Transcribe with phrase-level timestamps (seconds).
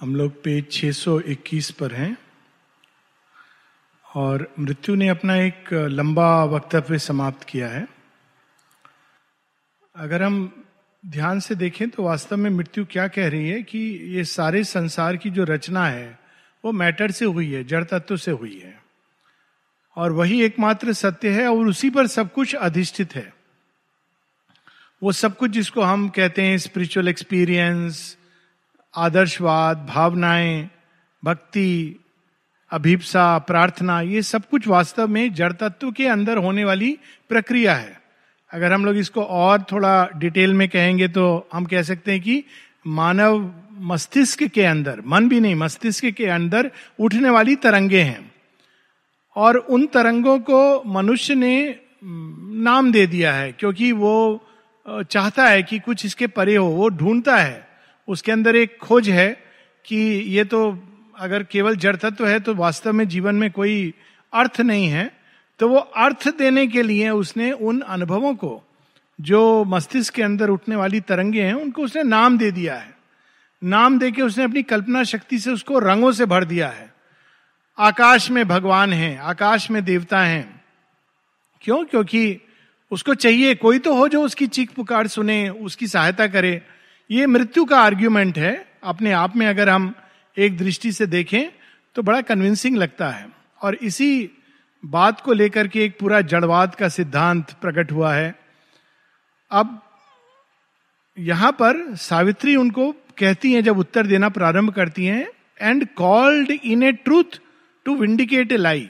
[0.00, 2.18] हम लोग पेज 621 पर हैं।
[4.14, 7.88] और मृत्यु ने अपना एक लंबा वक्तव्य समाप्त किया है।
[9.96, 10.64] अगर हम
[11.06, 15.16] ध्यान से देखें तो वास्तव में मृत्यु क्या कह रही है कि ये सारे संसार
[15.16, 16.18] की जो रचना है,
[16.64, 18.82] वो मैटर से हुई है, जड़ तत्व से हुई है।
[19.96, 23.34] और वही एकमात्र सत्य है और उसी पर सब कुछ अधिष्ठित है।
[25.02, 28.16] वो सब कुछ जिसको हम कहते हैं स्पिरिचुअल एक्सपीरियंस
[28.94, 30.70] आदर्शवाद, भावनाएँ,
[31.24, 31.96] भक्ति,
[32.70, 38.00] अभिप्सा, प्रार्थना, ये सब कुछ वास्तव में जड़ तत्व के अंदर होने वाली प्रक्रिया है।
[38.50, 42.44] अगर हम लोग इसको और थोड़ा डिटेल में कहेंगे तो हम कह सकते हैं कि
[42.86, 48.32] मानव मस्तिष्क के अंदर, मन भी नहीं, मस्तिष्क के अंदर उठने वाली तरंगे हैं।
[49.36, 54.44] और उन तरंगों को मनुष्य ने, नाम दे दिया है, क्योंकि वो
[55.10, 57.69] चाहता है कि कुछ इसके परे हो, वो ढूंढता है।
[58.10, 59.28] उसके अंदर एक खोज है
[59.86, 59.96] कि
[60.28, 60.60] ये तो
[61.18, 63.94] अगर केवल जड़ तत्व है तो वास्तव में जीवन में कोई
[64.32, 65.10] अर्थ नहीं है।
[65.58, 68.62] तो वो अर्थ देने के लिए उसने उन अनुभवों को,
[69.20, 72.94] जो मस्तिष्क के अंदर उठने वाली तरंगे हैं, उनको उसने नाम दे दिया है।
[73.64, 76.94] नाम दे के उसने अपनी कल्पना शक्ति से उसको रंगों से भर दिया है।
[77.78, 80.64] आकाश में भगवान है, आकाश में देवता हैं।
[81.62, 81.84] क्यों?
[81.84, 82.40] क्योंकि
[82.90, 86.62] उसको चाहिए कोई तो हो जो उसकी चीख पुकार सुने, उसकी सहायता करे।
[87.10, 88.52] ये मृत्यु का आर्ग्यूमेंट है।
[88.84, 89.94] अपने आप में अगर हम
[90.36, 91.50] एक दृष्टि से देखें
[91.96, 93.26] तो बड़ा कन्विंसिंग लगता है।
[93.60, 94.30] और इसी
[94.82, 98.34] बात को लेकर के एक पूरा जड़वाद का सिद्धांत प्रकट हुआ है।
[99.50, 99.80] अब
[101.16, 105.26] यहाँ पर सावित्री उनको कहती हैं, जब उत्तर देना प्रारंभ करती हैं
[105.60, 107.38] and called in a truth
[107.86, 108.88] to vindicate a lie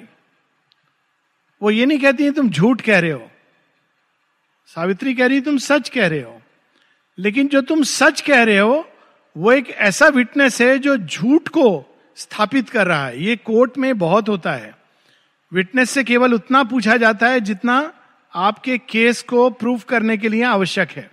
[1.62, 3.30] वो ये नहीं कहती हैं, तुम झूठ कह रहे हो।
[4.68, 6.39] सावित्री कह रही तुम सच कह रहे हो।
[7.20, 8.88] लेकिन जो तुम सच कह रहे हो,
[9.36, 13.98] वो एक ऐसा विटनेस है जो झूठ को स्थापित कर रहा है। ये कोर्ट में
[13.98, 14.76] बहुत होता है।
[15.52, 17.92] विटनेस से केवल उतना पूछा जाता है जितना
[18.34, 21.10] आपके केस को प्रूफ करने के लिए आवश्यक है।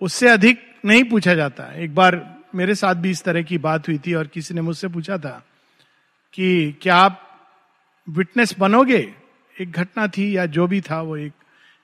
[0.00, 3.98] उससे अधिक नहीं पूछा जाता। एक बार मेरे साथ भी इस तरह की बात हुई
[3.98, 5.46] थी और किसी ने मुझसे पूछा था
[6.32, 7.40] कि क्या आप
[8.08, 9.14] विटनेस बनोगे?
[9.60, 11.32] एक घटना थी या जो भी था, वो एक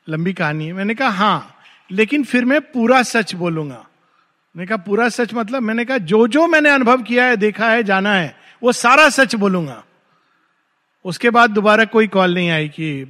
[0.08, 1.54] लंबी कहानी है। मैंने कहा हाँ।
[1.90, 3.84] लेकिन फिर मैं पूरा सच बोलूँगा।
[4.54, 5.62] मैंने कहा, पूरा सच मतलब?
[5.62, 9.34] मैंने कहा, जो जो मैंने अनुभव किया है, देखा है, जाना है, वो सारा सच
[9.34, 9.82] बोलूँगा।
[11.04, 13.04] उसके बाद दोबारा कोई कॉल नहीं आई कि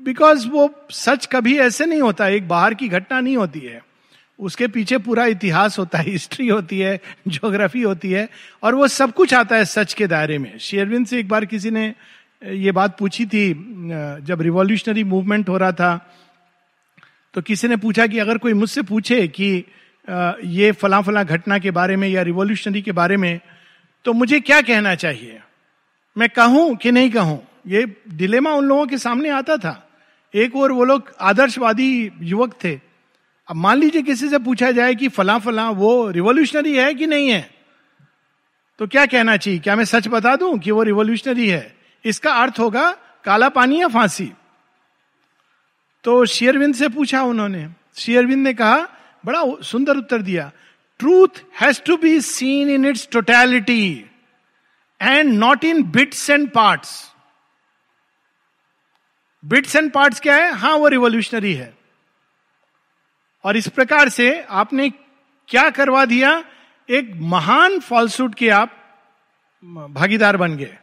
[0.00, 3.80] बिकॉज़ वो सच कभी ऐसे नहीं होता, एक बाहर की घटना नहीं होती है।
[4.38, 8.28] उसके पीछे पूरा इतिहास होता है हिस्ट्री होती है ज्योग्राफी होती है,
[8.62, 11.70] और वो सब कुछ आता है सच के दायरे में। शेरविन से एक बार किसी
[11.70, 11.94] ने
[12.42, 13.52] ये बात पूछी थी,
[14.22, 16.14] जब रिवॉल्यूशनरी मूवमेंट हो रहा था
[17.34, 19.64] तो किसी ने पूछा कि अगर कोई मुझसे पूछे कि
[20.08, 23.40] ये फला फला घटना के बारे में या रिवॉल्यूशनरी के बारे में
[24.04, 25.40] तो मुझे क्या कहना चाहिए?
[26.16, 27.40] मैं कहूँ कि नहीं कहूँ?
[27.66, 29.84] ये डिलेमा उन लोगों के सामने आता था।
[30.34, 32.74] एक और वो लोग आदर्शवादी युवक थे।
[33.48, 37.28] अब मान लीजिए किसी से पूछा जाए कि फला फला वो रिवॉल्यूशनरी है कि नहीं
[37.28, 37.48] है?
[38.78, 39.60] तो क्या कहना चाहिए?
[39.60, 41.76] क्या मैं सच बता दूँ कि वो रिवॉल्यूशनरी है?
[42.04, 42.90] इसका अर्थ होगा
[43.24, 44.30] काला पानी या फांसी।
[46.08, 48.76] तो शेयरविंद से पूछा उन्होंने। शेयरविंद ने कहा,
[49.26, 50.50] बड़ा सुंदर उत्तर दिया।
[50.98, 54.10] Truth has to be seen in its totality
[55.00, 57.12] and not in bits and parts
[59.44, 60.50] bits and parts क्या है?
[60.52, 61.74] हाँ, वो रिवोल्यूशनरी है।
[63.44, 64.90] और इस प्रकार से आपने
[65.48, 66.44] क्या करवा दिया?
[66.88, 68.72] एक महान फॉल्सूट के आप
[69.90, 70.78] भागीदार बन गए।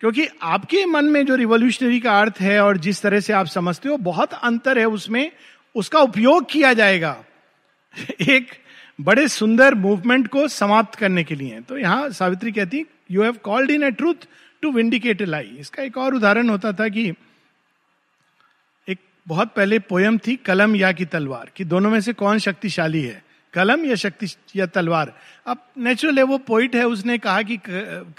[0.00, 3.88] क्योंकि आपके मन में जो रिवोल्यूशनरी का अर्थ है और जिस तरह से आप समझते
[3.88, 5.32] हो, बहुत अंतर है उसमें,
[5.74, 7.24] उसका उपयोग किया जाएगा
[8.20, 8.46] एक
[9.00, 13.70] बड़े सुंदर मूवमेंट को समाप्त करने के लिए। तो यहाँ सावित्री कहती you have called
[13.70, 14.26] in a truth
[14.62, 17.12] to vindicate lie इसका एक और उदाहरण होता था कि
[18.88, 23.02] एक बहुत पहले पोयम थी, कलम या की तलवार, कि दोनों में से कौन शक्तिशाली
[23.02, 23.29] है?
[23.54, 25.12] कलम या शक्ति या तलवार?
[25.46, 27.58] अब नेचुरल है, वो पोइट है, उसने कहा कि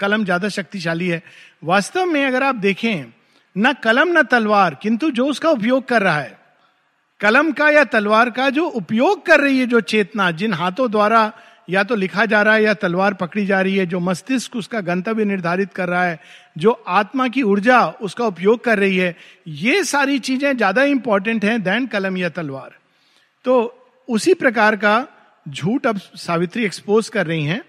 [0.00, 1.22] कलम ज़्यादा शक्तिशाली है।
[1.64, 3.12] वास्तव में अगर आप देखें,
[3.56, 6.38] न कलम न तलवार, किंतु जो उसका उपयोग कर रहा है।
[7.20, 11.32] कलम का या तलवार का जो उपयोग कर रही है, जो चेतना, जिन हाथों द्वारा
[11.68, 14.80] या तो लिखा जा रहा है, या तलवार पकड़ी जा रही है, जो मस्तिष्क उसका
[14.80, 16.18] गंतव्य निर्धारित कर रहा है,
[16.58, 19.14] जो आत्मा की ऊर्जा उसका उपयोग कर रही है,
[19.48, 22.70] ये सारी चीज़ें ज़्यादा इंपॉर्टेंट हैं दैन कलम या तलवार।
[23.44, 23.54] तो
[24.08, 25.06] उसी प्रकार का
[25.48, 27.64] झूठ अब सावित्री एक्सपोज कर रही हैं।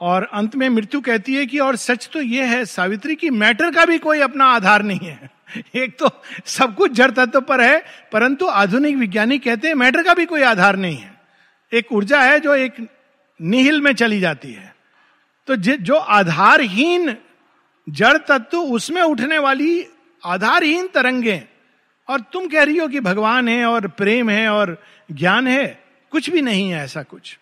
[0.00, 3.74] और अंत में मृत्यु कहती है कि और सच तो यह है, सावित्री की मैटर
[3.74, 5.30] का भी कोई अपना आधार नहीं है।
[5.74, 6.10] एक तो
[6.44, 10.42] सब कुछ जड़ तत्व पर है, परंतु आधुनिक विज्ञानी कहते हैं मैटर का भी कोई
[10.42, 11.20] आधार नहीं है।
[11.72, 12.88] एक ऊर्जा है जो एक
[13.42, 14.74] निहिल में चली जाती है।
[15.46, 17.16] तो जो आधारहीन
[17.88, 19.86] जड़ तत्व, उसमें उठने वाली
[20.24, 21.44] आधारहीन तरंगे,
[22.08, 24.82] और तुम कह रही हो कि भगवान है और प्रेम है और
[25.12, 27.38] ज्ञान है कुछ भी नहीं है ऐसा कुछ।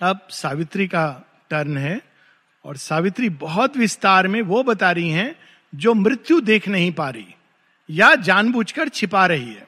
[0.00, 1.06] अब सावित्री का
[1.50, 2.00] टर्न है
[2.64, 5.34] और सावित्री बहुत विस्तार में वो बता रही हैं
[5.72, 7.34] जो मृत्यु देख नहीं पा रही
[7.88, 9.66] या जानबूझकर छिपा रही है।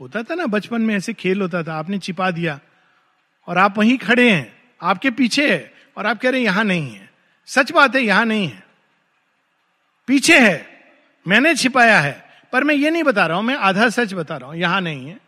[0.00, 2.58] होता था ना, बचपन में ऐसे खेल होता था, आपने छिपा दिया
[3.48, 6.94] और आप वहीं खड़े हैं, आपके पीछे है और आप कह रहे हैं, यहाँ नहीं
[6.94, 7.08] है।
[7.48, 8.62] सच बात है, यहाँ नहीं है।
[10.08, 10.66] पीछे है,
[11.26, 12.12] मैंने छिपाया है।
[12.52, 15.08] पर मैं ये नहीं बता रहा हूँ, मैं आधा सच बता रहा हूँ, यहाँ नहीं
[15.08, 15.18] है।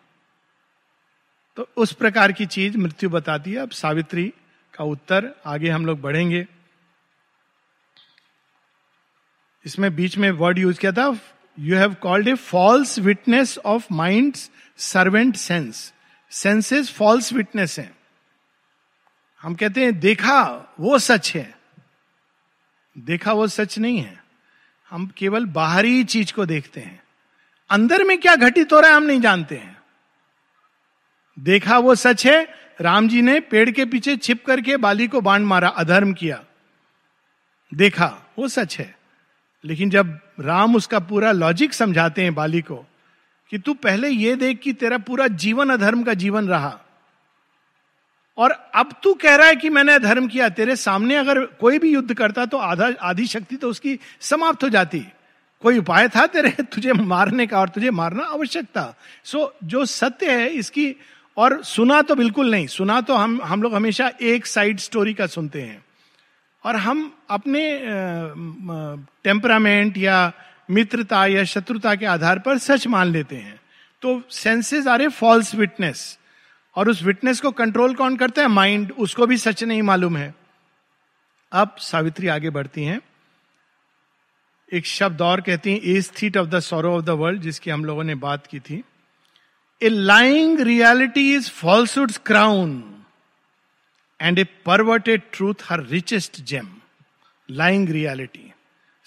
[1.57, 4.33] तो उस प्रकार की चीज़ मृत्यु बताती है। अब सावित्री
[4.75, 6.47] का उत्तर, आगे हम लोग बढ़ेंगे।
[9.67, 11.19] इसमें बीच में वर्ड यूज़ किया था।
[11.59, 14.35] You have called a false witness of mind
[14.77, 15.93] servant sense
[16.31, 17.95] senses false witness है।
[19.41, 21.59] हम कहते हैं, देखा, वो सच है।
[22.99, 24.25] देखा, वो सच नहीं है।
[24.91, 27.03] हम केवल बाहरी चीज़ को देखते हैं।
[27.71, 29.82] अंदर में क्या घटित हो रहा है, हम नहीं जानते हैं।
[31.39, 32.55] देखा वो सच है?
[32.81, 36.45] राम जी ने पेड़ के पीछे छिप करके बाली को बाँध मारा, अधर्म किया।
[37.75, 38.99] देखा, वो सच है।
[39.65, 42.87] लेकिन जब राम उसका पूरा लॉजिक समझाते हैं बाली को,
[43.51, 46.79] कि तू पहले ये देख कि तेरा पूरा जीवन अधर्म का जीवन रहा।
[48.39, 51.93] और अब तू कह रहा है कि मैंने अधर्म किया, तेरे सामने अगर कोई भी
[51.93, 55.05] युद्ध करता तो आधा, आधी शक्ति तो उसकी समाप्त हो जाती।
[55.61, 56.51] कोई उपाय था तेरे?
[56.61, 60.97] तुझे मारने का और तुझे मारना आवश्यक था। सो जो सत्य है, इसकी
[61.37, 65.27] और सुना तो बिल्कुल नहीं, सुना तो हम हम लोग हमेशा एक साइड स्टोरी का
[65.27, 65.85] सुनते हैं।
[66.65, 67.63] और हम अपने
[69.25, 70.33] टेम्परामेंट या
[70.71, 73.61] मित्रता या शत्रुता के आधार पर सच मान लेते हैं।
[74.03, 76.19] तो senses are a false witness,
[76.77, 78.49] और उस विटनेस को कंट्रोल कौन करता है?
[78.49, 80.35] माइंड, उसको भी सच नहीं मालूम है।
[81.53, 83.01] अब सावित्री आगे बढ़ती हैं।
[84.69, 87.85] एक शब्द और कहती हैं is थीट of the sorrow of the world जिसकी हम
[87.85, 88.83] लोगों ने बात की थी।
[89.83, 92.71] A lying reality is falsehood crown
[94.21, 96.69] and a perverted truth her richest gem
[97.49, 98.53] lying reality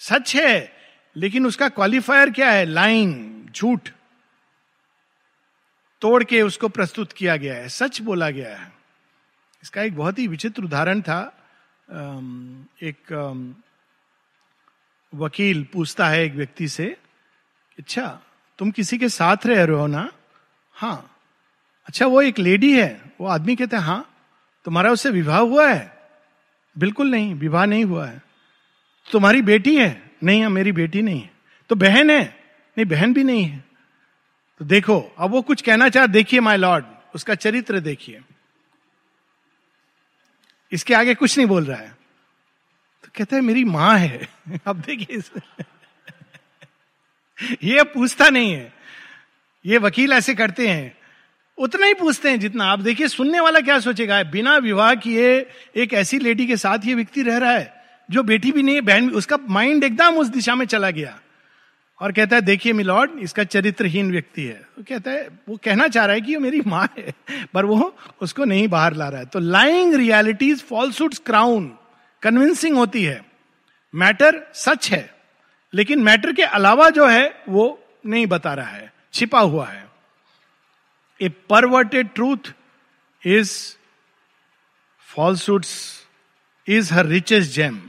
[0.00, 0.72] सच है,
[1.16, 2.64] लेकिन उसका क्वालिफायर क्या है?
[2.64, 3.88] लाइंग झूठ.
[6.02, 8.72] तोड़ के उसको प्रस्तुत किया गया है, सच बोला गया है.
[9.62, 11.20] इसका एक बहुत ही विचित्र उदाहरण था।
[12.82, 13.12] एक
[15.12, 16.86] वकील पूछता है एक व्यक्ति से
[17.78, 18.06] अच्छा
[18.58, 20.08] तुम किसी के साथ रह रहे हो ना?
[20.76, 21.16] हाँ।
[21.86, 24.12] अच्छा वो एक लेडी है। वो आदमी कहते हैं हाँ
[24.64, 25.98] तुम्हारा उससे विवाह हुआ है?
[26.78, 28.22] बिल्कुल नहीं, विवाह नहीं हुआ है।
[29.12, 30.10] तुम्हारी बेटी है?
[30.22, 31.30] नहीं, है, मेरी बेटी नहीं है।
[31.68, 32.44] तो बहन है?
[32.78, 33.64] नहीं, बहन भी नहीं है।
[34.58, 36.84] तो देखो, अब वो कुछ कहना चाह, देखिए माय लॉर्ड
[37.14, 38.20] उसका चरित्र देखिए।
[40.72, 41.96] इसके आगे कुछ नहीं बोल रहा है।
[43.04, 44.28] तो कहता है, मेरी माँ है।
[44.66, 45.22] अब देखिए
[47.62, 48.75] ये पूछता नहीं है।
[49.66, 50.96] ये वकील ऐसे करते हैं,
[51.58, 54.22] उतना ही पूछते हैं जितना। आप देखिए, सुनने वाला क्या सोचेगा?
[54.22, 55.34] बिना विवाह किए
[55.76, 57.72] एक ऐसी लेडी के साथ ये व्यक्ति रह रहा है,
[58.08, 61.18] जो बेटी भी नहीं है बहन उसका माइंड एकदम उस दिशा में चला गया।
[62.00, 66.04] और कहता है, देखिए मिलॉर्ड, इसका चरित्रहीन व्यक्ति है। वो कहता है, वो कहना चाह
[66.06, 67.14] रहा है कि ये मेरी माँ है,
[67.54, 71.70] पर वो उसको नहीं बाहर ला रहा है। तो lying realities falsehood crown
[72.22, 73.24] convincing होती है।
[73.94, 75.08] मैटर सच है,
[75.72, 79.84] लेकिन मैटर के अलावा जो है, वो नहीं बता रहा है। छिपा हुआ है।
[81.20, 82.52] A perverted truth
[83.22, 83.52] is
[85.08, 85.74] falsehoods
[86.66, 87.80] is her richest gem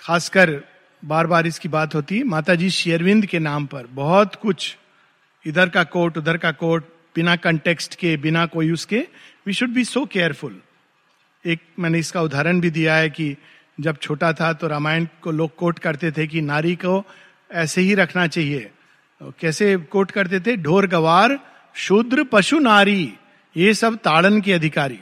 [0.00, 0.50] खासकर
[1.02, 4.76] बार बार इसकी बात होती है माता जी शेरविंद के नाम पर। बहुत कुछ,
[5.44, 9.06] इधर का कोट, उधर का कोट, बिना कंटेक्स्ट के, बिना कोई उसके।
[9.46, 10.60] We should be so careful
[11.44, 13.36] एक मैंने इसका उदाहरण भी दिया है कि
[13.80, 17.02] जब छोटा था तो रामायण को लोग कोट करते थे कि नारी को
[17.50, 18.70] ऐसे ही रखना चाहिए।
[19.22, 20.56] कैसे कोट करते थे?
[20.56, 21.38] ढोर गवार,
[21.74, 23.14] शूद्र पशु नारी,
[23.56, 24.98] ये सब ताड़न के अधिकारी।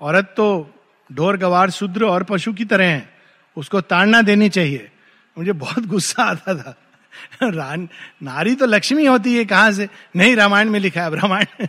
[0.00, 0.74] औरत तो
[1.12, 3.14] ढोर गवार, शूद्र और पशु की तरह है।
[3.56, 4.90] उसको ताड़ना देनी चाहिए।
[5.38, 6.76] मुझे बहुत गुस्सा आता था।
[7.42, 7.88] रान,
[8.22, 9.88] नारी तो लक्ष्मी होती है, कहाँ से?
[10.16, 11.66] नहीं, रामायण में लिखा है रामायण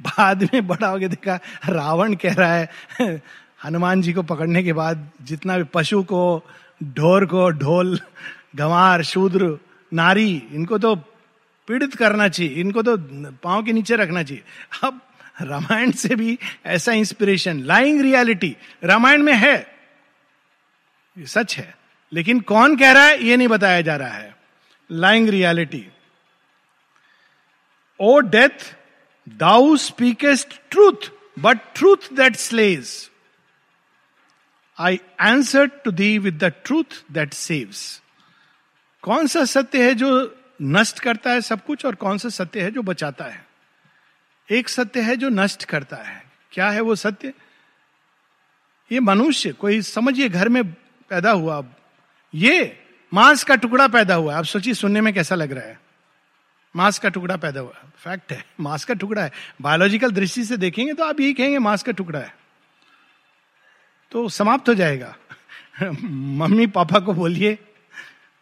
[0.00, 1.38] बाद में बड़ा हो गया, देखा,
[1.68, 2.70] रावण कह रहा है,
[3.64, 6.50] हनुमान जी को पकड़ने के बाद जितना भी पशु को,
[6.84, 8.00] ढोर को, ढोल,
[8.56, 9.58] गंवार, शूद्र
[9.94, 10.94] नारी, इनको तो
[11.68, 12.96] पीड़ित करना चाहिए, इनको तो
[13.42, 14.42] पाँव के नीचे रखना चाहिए।
[14.82, 15.00] अब
[15.40, 19.56] रामायण से भी ऐसा इंस्पिरेशन लाइंग रियलिटी रामायण में है।
[21.16, 21.74] ये सच है।
[22.12, 24.36] लेकिन कौन कह रहा है, ये नहीं बताया जा रहा है।
[24.90, 25.86] Lying reality
[28.00, 28.74] O death
[29.28, 33.10] thou speakest truth but truth that slays
[34.78, 38.02] I answer to thee with the truth that saves
[39.04, 42.70] कौन सा सत्य है जो नष्ट करता है सब कुछ, और कौन सा सत्य है
[42.70, 43.46] जो बचाता है?
[44.50, 47.34] एक सत्य है जो नष्ट करता है। क्या है वो सत्य?
[48.92, 50.72] ये मनुष्य, कोई समझिए, घर में
[51.10, 51.64] पैदा हुआ।
[52.34, 55.80] ये मांस का टुकड़ा पैदा हुआ। आप सोचिए, सुनने में कैसा लग रहा है?
[56.76, 60.92] मांस का टुकड़ा पैदा हुआ। फैक्ट है, मांस का टुकड़ा है। बायोलॉजिकल दृष्टि से देखेंगे
[60.92, 62.36] तो आप यही कहेंगे, मांस का टुकड़ा है।
[64.10, 65.16] तो समाप्त हो जाएगा।
[66.10, 67.58] मम्मी पापा को बोलिए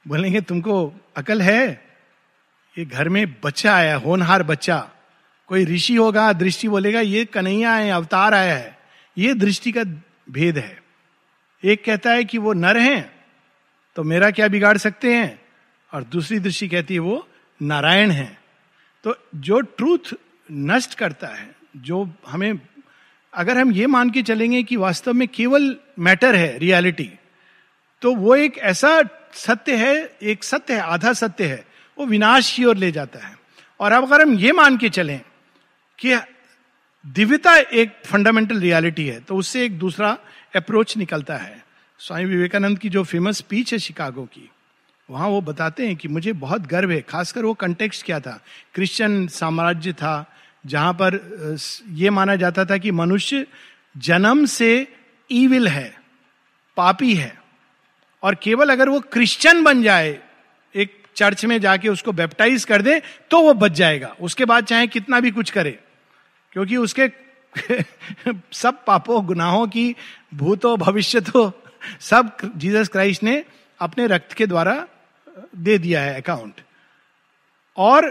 [0.08, 1.68] बोलेंगे, तुमको अकल है?
[2.78, 4.90] ये घर में बच्चा आया, होनहार बच्चा।
[5.46, 8.78] कोई ऋषि होगा, दृष्टि बोलेगा, ये कन्हैया है, अवतार आया है।
[9.18, 9.84] ये दृष्टि का
[10.30, 10.82] भेद है।
[11.64, 13.12] एक कहता है कि वो नर हैं
[13.96, 15.42] तो मेरा क्या बिगाड़ सकते हैं?
[15.92, 17.28] और दूसरी दृष्टि कहती है, वो
[17.62, 18.38] नारायण है।
[19.04, 20.14] तो जो ट्रूथ
[20.52, 22.58] नष्ट करता है, जो हमें,
[23.34, 27.10] अगर हम ये मान के चलेंगे कि वास्तव में केवल मैटर है रियलिटी
[28.02, 29.00] तो वो एक ऐसा
[29.34, 31.64] सत्य है, एक सत्य है, आधा सत्य है,
[31.98, 33.36] वो विनाश की ओर ले जाता है।
[33.80, 35.20] और अब अगर हम ये मान के चलें
[35.98, 36.16] कि
[37.04, 40.16] दिव्यता एक फंडामेंटल रियलिटी है तो उससे एक दूसरा
[40.56, 41.62] अप्रोच निकलता है।
[42.00, 44.48] स्वामी विवेकानंद की जो फ़ेमस स्पीच है शिकागो की,
[45.08, 48.40] वहाँ वो बताते हैं कि मुझे बहुत गर्व है, खासकर वो कंटेक्स्ट क्या था?
[48.74, 50.34] क्रिश्चियन साम्राज्य था,
[50.66, 51.56] जहाँ पर
[51.90, 53.46] यह माना जाता था कि मनुष्य
[53.96, 54.86] जन्म से
[55.30, 55.94] ईविल है,
[56.76, 57.41] पापी है।
[58.22, 60.18] और केवल अगर वो क्रिश्चियन बन जाए,
[60.74, 63.00] एक चर्च में जाके उसको बैप्टाइज कर दे
[63.30, 65.78] तो वो बच जाएगा। उसके बाद चाहे कितना भी कुछ करे,
[66.52, 67.10] क्योंकि उसके
[68.52, 69.94] सब पापों, गुनाहों की,
[70.34, 71.52] भूतो भविष्य तो
[72.00, 73.44] सब जीसस क्राइस्ट ने
[73.80, 74.74] अपने रक्त के द्वारा
[75.56, 76.60] दे दिया है अकाउंट
[77.76, 78.06] और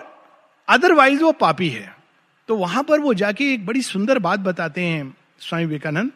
[0.67, 1.95] अदरवाइज़ वो पापी है।
[2.49, 6.11] तो वहाँ पर वो जाके एक बड़ी सुंदर बात बताते हैं, स्वामी विवेकानंद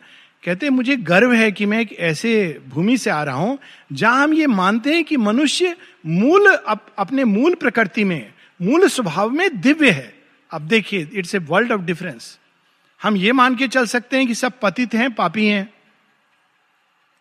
[0.46, 2.32] कहते हैं मुझे गर्व है कि मैं एक ऐसे
[2.68, 3.58] भूमि से आ रहा हूँ
[3.92, 5.75] जहाँ हम ये मानते हैं कि मनुष्य
[6.06, 10.14] मूल अप, अपने मूल प्रकृति में मूल स्वभाव में दिव्य है।
[10.52, 12.38] अब देखिए it's a world of difference
[13.02, 15.70] हम ये मान के चल सकते हैं कि सब पतित हैं पापी हैं।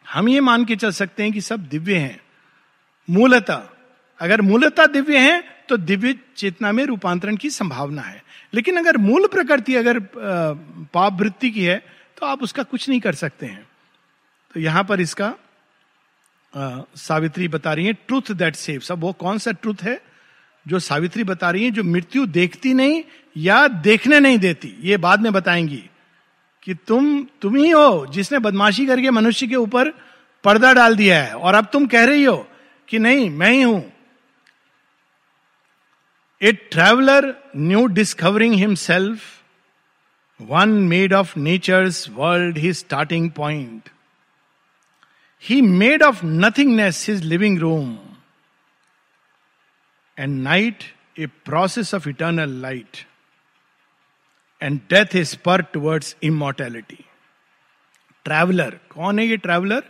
[0.06, 2.20] हम ये मान के चल सकते हैं कि सब दिव्य हैं।
[3.08, 3.56] मूलता
[4.20, 8.22] अगर मूलता दिव्य है तो दिव्य चेतना में रूपांतरण की संभावना है।
[8.54, 11.82] लेकिन अगर मूल प्रकृति अगर पाप वृत्ति की है
[12.16, 13.66] तो आप उसका कुछ नहीं कर सकते हैं।
[14.54, 15.34] तो यहाँ पर इसका
[16.54, 20.00] आ, सावित्री बता रही है ट्रूथ दैट सेव्स अब वो कौन सा ट्रूथ है
[20.66, 23.02] जो सावित्री बता रही है जो मृत्यु देखती नहीं
[23.36, 24.68] या देखने नहीं देती?
[24.80, 25.82] ये बाद में बताएँगी
[26.62, 29.90] कि तुम तुम ही हो जिसने बदमाशी करके मनुष्य के ऊपर
[30.44, 32.36] पर्दा डाल दिया है। और अब तुम कह रही हो
[32.88, 33.92] कि नहीं मैं ही हूँ।
[36.40, 39.20] A traveller new discovering himself
[40.40, 43.88] one made of nature's world he starting point
[45.42, 47.98] he made of nothingness his living room
[50.18, 50.84] and night
[51.18, 53.06] a process of eternal light
[54.62, 57.04] and death is spur towards immortality
[58.24, 59.82] traveller कौन है ये traveller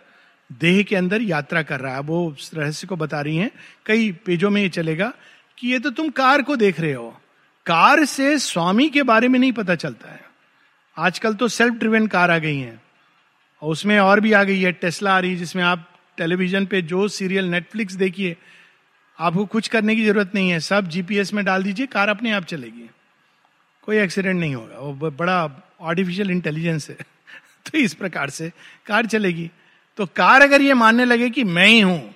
[0.53, 3.51] देह के अंदर यात्रा कर रहा है। वो रहस्य को बता रही हैं।
[3.87, 5.13] कई पेजों में ये चलेगा
[5.59, 7.21] कि ये तो तुम कार को देख रहे हो।
[7.67, 10.34] कार से स्वामी के बारे में नहीं पता चलता है।
[10.99, 12.83] आजकल तो सेल्फ ड्रिवेन कार आ गई हैं।
[13.63, 16.83] और उसमें और भी आ गई है टेस्ला आ रही है, जिसमें आप टेलीविज़न पे
[16.83, 18.37] जो सीरियल नेटफ्लिक्स देखिए,
[19.19, 22.45] आपको कुछ करने की ज़रूरत नहीं है। सब जीपीएस में डाल दीजिए, कार अपने आप
[22.45, 22.91] चलेगी।
[23.83, 26.95] कोई एक्सीडेंट नहीं होगा। वो बड़ा आर्टिफिशियल इंटेलिजेंस है।
[27.67, 28.53] तो इस प्रकार से
[28.87, 29.51] कार चलेगी।
[29.97, 32.15] तो कार अगर ये मानने लगे कि मैं ही हूँ,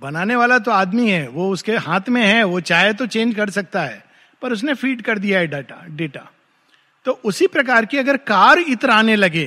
[0.00, 3.50] बनाने वाला तो आदमी है, वो उसके हाथ में है, वो चाहे तो चेंज कर
[3.50, 4.04] सकता है,
[4.42, 6.30] पर उसने फ़ीड कर दिया है डाटा डेटा
[7.04, 9.44] तो उसी प्रकार की अगर कार इतराने लगे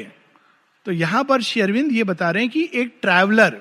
[0.85, 3.57] तो यहाँ पर श्री अरविंद ये बता रहे हैं कि एक ट्रैवलर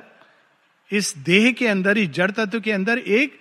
[0.90, 3.38] इस देह के अंदर, इस जड़ तत्व के अंदर एक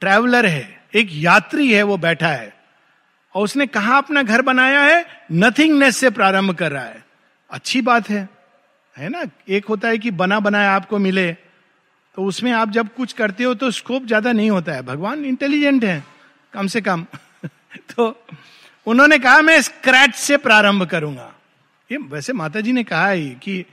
[0.00, 2.52] ट्रैवलर है, एक यात्री है, वो बैठा है।
[3.34, 5.04] और उसने कहा अपना घर बनाया है?
[5.32, 7.04] नथिंगनेस से प्रारंभ कर रहा है।
[7.50, 8.28] अच्छी बात है
[8.96, 9.24] है ना?
[9.48, 11.32] एक होता है कि बना बनाया आपको मिले
[12.16, 15.84] तो उसमें आप जब कुछ करते हो तो स्कोप ज़्यादा नहीं होता है। भगवान इंटेलिजेंट
[15.84, 16.04] है,
[16.52, 17.06] कम से कम।
[17.96, 18.10] तो
[18.86, 21.32] उन्होंने कहा, मैं स्क्रैच से प्रारंभ करूँगा.
[21.90, 23.64] ये वैसे माता जी ने कहा है कि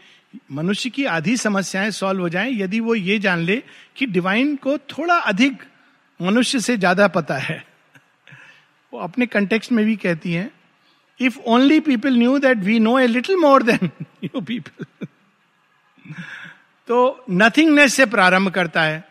[0.52, 3.62] मनुष्य की आधी समस्याएँ सॉल्व हो जाएँ, यदि वो ये जान ले
[3.98, 5.64] कि डिवाइन को थोड़ा अधिक
[6.20, 7.64] मनुष्य से ज़्यादा पता है।
[8.94, 10.50] वो अपने कंटेक्स्ट में भी कहती हैं
[11.20, 13.90] if only people knew that we know a little more than
[14.24, 14.86] you people
[16.88, 19.04] तो नथिंगनेस से प्रारंभ करता है,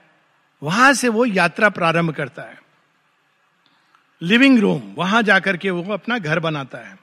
[0.62, 2.58] वहाँ से वो यात्रा प्रारंभ करता है।
[4.22, 6.98] लिविंग रूम वहाँ जाकर के वो अपना घर बनाता है।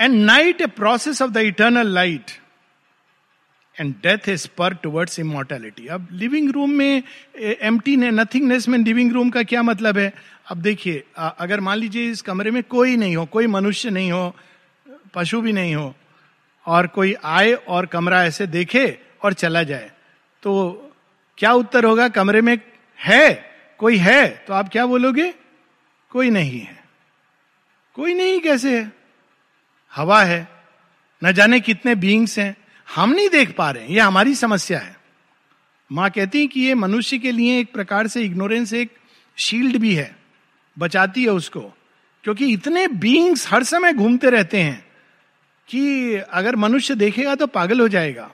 [0.00, 2.30] And night a process of the eternal light
[3.76, 7.02] and death is spur towards immortality अब लिविंग रूम में
[7.36, 10.12] एम्प्टी ने नथिंगनेस में लिविंग रूम का क्या मतलब है?
[10.50, 14.34] अब देखिए अगर मान लीजिए इस कमरे में कोई नहीं हो, कोई मनुष्य नहीं हो,
[15.14, 15.94] पशु भी नहीं हो,
[16.66, 19.90] और कोई आए और कमरा ऐसे देखे और चला जाए
[20.42, 20.52] तो
[21.38, 22.08] क्या उत्तर होगा?
[22.08, 22.58] कमरे में
[22.98, 25.34] है कोई है तो आप क्या बोलोगे?
[26.10, 26.84] कोई नहीं है।
[27.94, 28.92] कोई नहीं कैसे है?
[29.94, 30.48] हवा है।
[31.24, 32.56] न जाने कितने बींग्स हैं।
[32.94, 34.96] हम नहीं देख पा रहे हैं। ये हमारी समस्या है।
[35.92, 38.96] माँ कहती है कि ये मनुष्य के लिए एक प्रकार से इग्नोरेंस एक
[39.36, 40.16] शील्ड भी है।
[40.78, 41.60] बचाती है उसको।
[42.24, 44.86] क्योंकि इतने बींग्स हर समय घूमते रहते हैं
[45.68, 48.30] कि अगर मनुष्य देखेगा तो पागल हो जाएगा।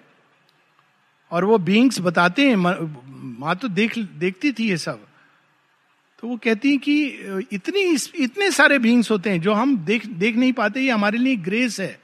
[1.31, 2.57] और वो बींग्स बताते हैं।
[3.41, 5.07] माँ तो देख, देखती थी ये सब।
[6.23, 7.05] तो वो कहती है कि
[7.53, 7.81] इतनी
[8.25, 11.81] इतने सारे बींग्स होते हैं, जो हम देख देख नहीं पाते, ये हमारे लिए ग्रेस
[11.81, 12.01] है।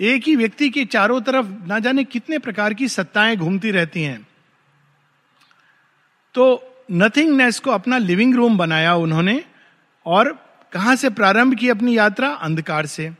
[0.00, 4.26] एक ही व्यक्ति के चारों तरफ़ ना जाने कितने प्रकार की सत्ताएँ घूमती रहती हैं।
[6.34, 6.44] तो
[6.92, 9.44] नथिंगनेस को अपना लिविंग रूम बनाया उन्होंने,
[10.06, 10.32] और
[10.72, 12.28] कहाँ से प्रारंभ की अपनी यात्रा?
[12.28, 13.12] अंधकार से।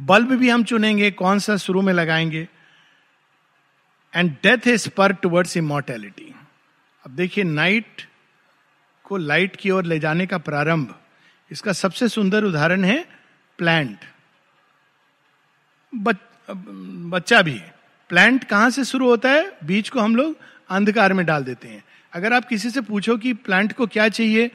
[0.00, 2.48] बल्ब भी हम चुनेंगे, कौन सा शुरू में लगाएँगे?
[4.14, 6.34] And death is spur towards immortality
[7.06, 8.02] अब देखिए नाइट
[9.08, 10.94] को लाइट की ओर ले जाने का प्रारंभ।
[11.50, 13.04] इसका सबसे सुंदर उदाहरण है
[13.58, 13.98] प्लांट
[15.94, 16.16] बच,
[16.50, 17.60] बच्चा भी।
[18.08, 19.52] प्लांट कहाँ से शुरू होता है?
[19.64, 20.36] बीज को हम लोग
[20.68, 24.50] अंधकार में डाल देते हैं। अगर आप किसी से पूछो कि प्लांट को क्या चाहिए?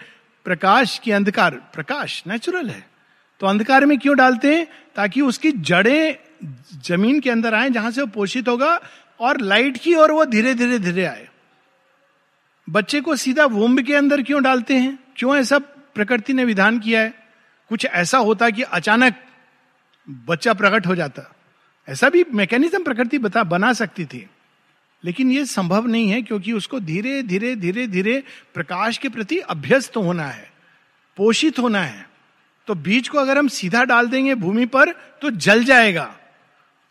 [0.46, 2.88] प्रकाश की अंधकार। प्रकाश नेचुरल है।
[3.40, 4.68] तो अंधकार में क्यों डालते हैं?
[4.96, 6.16] ताकि उसकी जड़ें
[6.84, 8.80] ज़मीन के अंदर आए जहाँ से वो पोषित होगा
[9.20, 11.28] और लाइट की और वो धीरे धीरे धीरे आए।
[12.70, 15.00] बच्चे को सीधा वोम्ब के अंदर क्यों डालते हैं?
[15.16, 15.60] क्यों ऐसा
[15.96, 17.14] प्रकृति ने विधान किया है?
[17.70, 19.16] कुछ ऐसा होता कि अचानक
[20.10, 21.36] बच्चा प्रकट हो जाता।
[21.90, 24.28] ऐसा भी मैकेनिज्म प्रकृति बता, बना सकती थी।
[25.04, 28.24] लेकिन यह संभव नहीं है क्योंकि उसको धीरे धीरे धीरे धीरे
[28.54, 30.52] प्रकाश के प्रति अभ्यस्त होना है,
[31.18, 32.10] पोषित होना है।
[32.68, 36.16] तो बीज को अगर हम सीधा डाल देंगे भूमि पर तो जल जाएगा।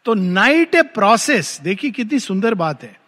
[0.05, 3.02] तो नाइट ए प्रोसेस देखिए कितनी सुंदर बात है।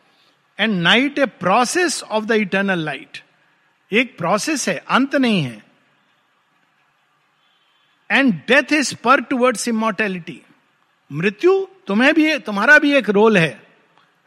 [0.58, 3.18] And night a process of the eternal light
[3.92, 5.62] एक प्रोसेस है, अंत नहीं है।
[8.10, 10.40] And death is spur towards immortality
[11.10, 13.62] मृत्यु तुम्हें भी, तुम्हारा भी एक रोल है।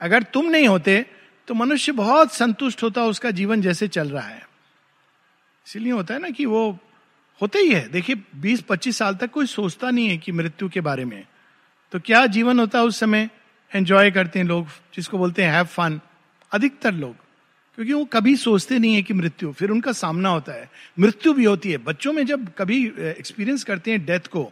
[0.01, 1.05] अगर तुम नहीं होते
[1.47, 4.45] तो मनुष्य बहुत संतुष्ट होता, उसका जीवन जैसे चल रहा है।
[5.67, 6.79] इसीलिए होता है ना कि वो
[7.41, 11.05] होते ही है। देखिए 20-25 साल तक कोई सोचता नहीं है कि मृत्यु के बारे
[11.05, 11.23] में।
[11.91, 13.29] तो क्या जीवन होता है उस समय?
[13.71, 15.99] एंजॉय करते हैं लोग, जिसको बोलते हैं हैव फन
[16.51, 17.15] अधिकतर लोग,
[17.77, 21.45] क्योंकि वो कभी सोचते नहीं है कि मृत्यु, फिर उनका सामना होता है। मृत्यु भी
[21.45, 24.51] होती है। बच्चों में जब कभी एक्सपीरियंस करते हैं डेथ को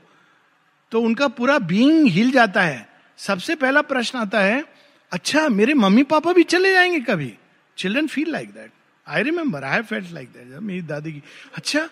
[0.91, 2.87] तो उनका पूरा बीइंग हिल जाता है।
[3.19, 4.63] सबसे पहला प्रश्न आता है
[5.11, 7.33] अच्छा मेरे मम्मी पापा भी चले जाएँगे कभी?
[7.77, 8.71] Children feel like that
[9.07, 11.21] I remember I felt like that मेरी दादी की
[11.55, 11.87] अच्छा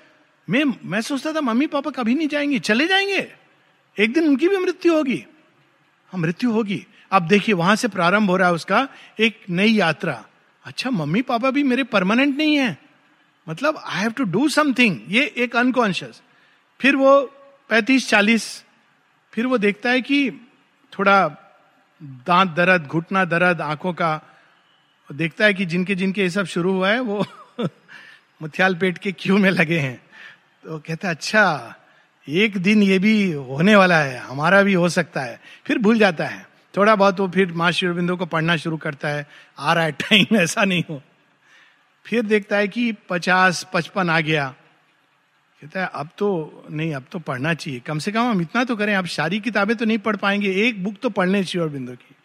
[0.47, 3.27] मैं मैं सोचता था मम्मी पापा कभी नहीं जाएँगे, चले जाएँगे?
[3.97, 5.23] एक दिन उनकी भी मृत्यु होगी।
[6.11, 8.88] हाँ मृत्यु होगी। अब देखिए, वहाँ से प्रारंभ हो रहा है उसका
[9.19, 10.26] एक नई यात्रा।
[10.65, 12.78] अच्छा मम्मी पापा भी मेरे परमानेंट नहीं है।
[13.49, 16.21] मतलब I have to do something ये एक अनकॉन्शियस
[16.80, 17.21] फिर वो
[17.69, 18.63] पैंतीस, चालीस,
[19.34, 20.32] फिर वो देखता है कि
[20.99, 21.30] थोड़ा
[22.04, 24.21] दांत दर्द, घुटना दर्द, आँखों का,
[25.12, 27.26] देखता है कि जिनके जिनके ये सब शुरू हुआ है, वो
[28.41, 30.04] मुथियाल पेट के क्यू में लगे हैं।
[30.63, 31.76] तो कहता है अच्छा
[32.30, 36.26] एक दिन ये भी होने वाला है, हमारा भी हो सकता है। फिर भूल जाता
[36.26, 39.27] है। थोड़ा बहुत वो फिर माँ शिवबिंदु को पढ़ना शुरू करता है,
[39.59, 41.03] आ रहा है टाइम ऐसा नहीं हो।
[42.05, 44.55] फिर देखता है कि पचास, पचपन आ गया।
[45.62, 48.75] कहता है, अब तो नहीं, अब तो पढ़ना चाहिए। कम से कम हम इतना तो
[48.75, 52.15] करें अब सारी किताबें तो नहीं पढ़ पाएँगे। एक बुक तो पढ़ने चाहिए बिंदु की।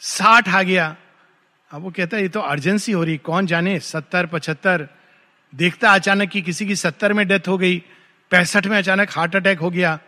[0.00, 0.96] साठ आ गया।
[1.70, 3.80] अब वो कहता है, ये तो अर्जेंसी हो रही कौन जाने?
[3.80, 4.88] सत्तर, पचहत्तर।
[5.54, 7.82] देखता अचानक कि किसी की सत्तर में डेथ हो गई,
[8.30, 9.98] पैंसठ में अचानक हार्ट अटैक हो गया।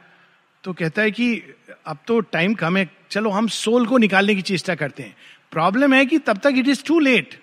[0.64, 1.42] तो कहता है कि
[1.86, 5.16] अब तो टाइम कम है चलो, हम सोल को निकालने की चेष्टा करते हैं।
[5.50, 7.40] प्रॉब्लम है कि तब तक इट इज़ टू लेट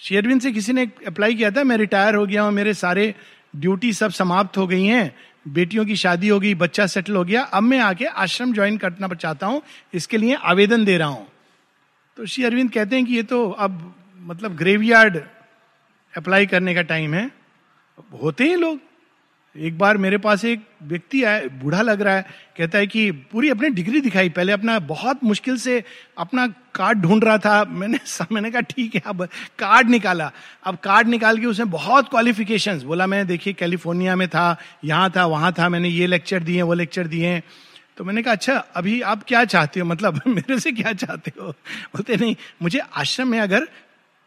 [0.00, 3.14] शेयरविन से किसी ने अप्लाई किया था, मैं रिटायर हो गया हूँ, मेरे सारे
[3.56, 5.14] ड्यूटी सब समाप्त हो गई हैं,
[5.48, 9.08] बेटियों की शादी हो गई, बच्चा सेटल हो गया, अब मैं आके आश्रम ज्वाइन करना
[9.08, 9.62] चाहता हूँ,
[9.94, 11.28] इसके लिए आवेदन दे रहा हूँ।
[12.16, 15.16] तो श्री अरविंद कहते हैं कि ये तो अब मतलब ग्रेवयार्ड
[16.16, 17.30] अप्लाई करने का टाइम है।
[18.22, 18.78] होते हैं लोग।
[19.58, 22.24] एक बार मेरे पास एक व्यक्ति आया, बूढ़ा लग रहा है,
[22.56, 25.84] कहता है कि पूरी अपनी डिग्री दिखाई, पहले अपना बहुत मुश्किल से
[26.18, 27.98] अपना कार्ड ढूंढ रहा था, मैंने
[28.32, 30.32] मैंने कहा, ठीक है, अब कार्ड निकाला।
[30.64, 35.26] अब कार्ड निकाल के उसने बहुत क्वालिफिकेशंस बोला, मैंने देखिए कैलिफ़ोर्निया में था, यहाँ था,
[35.26, 37.42] वहाँ था, मैंने ये लेक्चर दिए, वो लेक्चर दिए
[37.96, 39.86] तो मैंने कहा अच्छा अभी आप क्या चाहते हो?
[39.86, 41.46] मतलब मेरे से क्या चाहते हो?
[41.46, 43.68] बोलते, नहीं, मुझे आश्रम में अगर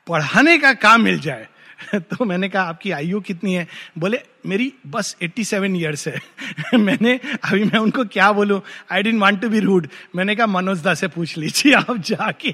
[0.07, 1.47] पढ़ाने का काम मिल जाए
[1.95, 3.67] तो मैंने कहा, आपकी आयु कितनी है?
[3.97, 6.21] बोले, मेरी बस 87 सेवन ईयर्स है.
[6.77, 8.61] मैंने, अभी मैं उनको क्या बोलूँ?
[8.91, 12.51] I don't want to be rude मैंने कहा, मनोज दा से पूछ लीजिए आप जाके.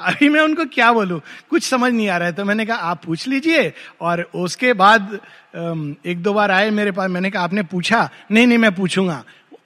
[0.00, 1.20] अभी मैं उनको क्या बोलूँ?
[1.50, 5.20] कुछ समझ नहीं आ रहा है। तो मैंने कहा, आप पूछ लीजिए। और उसके बाद
[6.06, 8.10] एक दो बार आए मेरे पास, मैंने कहा, आपने पूछा?
[8.30, 9.24] नहीं नहीं, मैं पूछूँगा।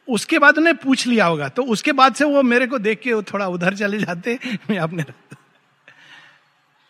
[0.09, 3.23] उसके बाद उन्हें पूछ लिया होगा। तो उसके बाद से वो मेरे को देख के
[3.23, 4.39] थोड़ा उधर चले जाते।
[4.71, 5.05] मैं अपने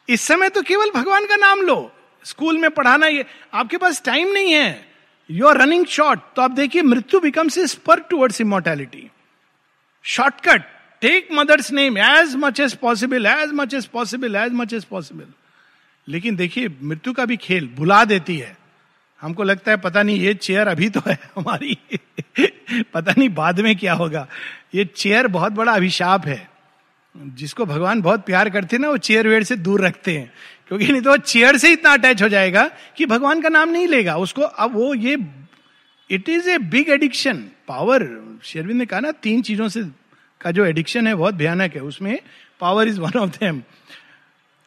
[0.09, 1.93] इस समय तो केवल भगवान का नाम लो।
[2.25, 4.89] स्कूल में पढ़ाना ये, आपके पास टाइम नहीं है।
[5.31, 9.11] यू आर रनिंग शॉर्ट तो आप देखिए मृत्यु becomes is spur towards immortality
[10.03, 10.63] shortcut
[11.01, 15.25] take mother's name as much as possible as much as possible as much as possible
[16.09, 18.57] लेकिन देखिए, मृत्यु का भी खेल भुला देती है।
[19.21, 21.79] हमको लगता है पता नहीं, ये चेयर अभी तो है हमारी।
[22.95, 24.27] पता नहीं बाद में क्या होगा।
[24.75, 26.51] ये चेयर बहुत बड़ा अभिशाप है।
[27.19, 30.33] जिसको भगवान बहुत प्यार करते हैं ना, वो चेयर वेयर से दूर रखते हैं।
[30.69, 34.17] क्योंकि नहीं तो चेयर से इतना अटैच हो जाएगा कि भगवान का नाम नहीं लेगा।
[34.17, 35.17] उसको अब वो ये
[36.11, 38.09] it is a big addiction power
[38.45, 39.83] शेरविंद ने कहा ना, तीन चीज़ों से
[40.41, 42.19] का जो एडिक्शन है, बहुत भयानक है। उसमें
[42.61, 43.63] power is one of them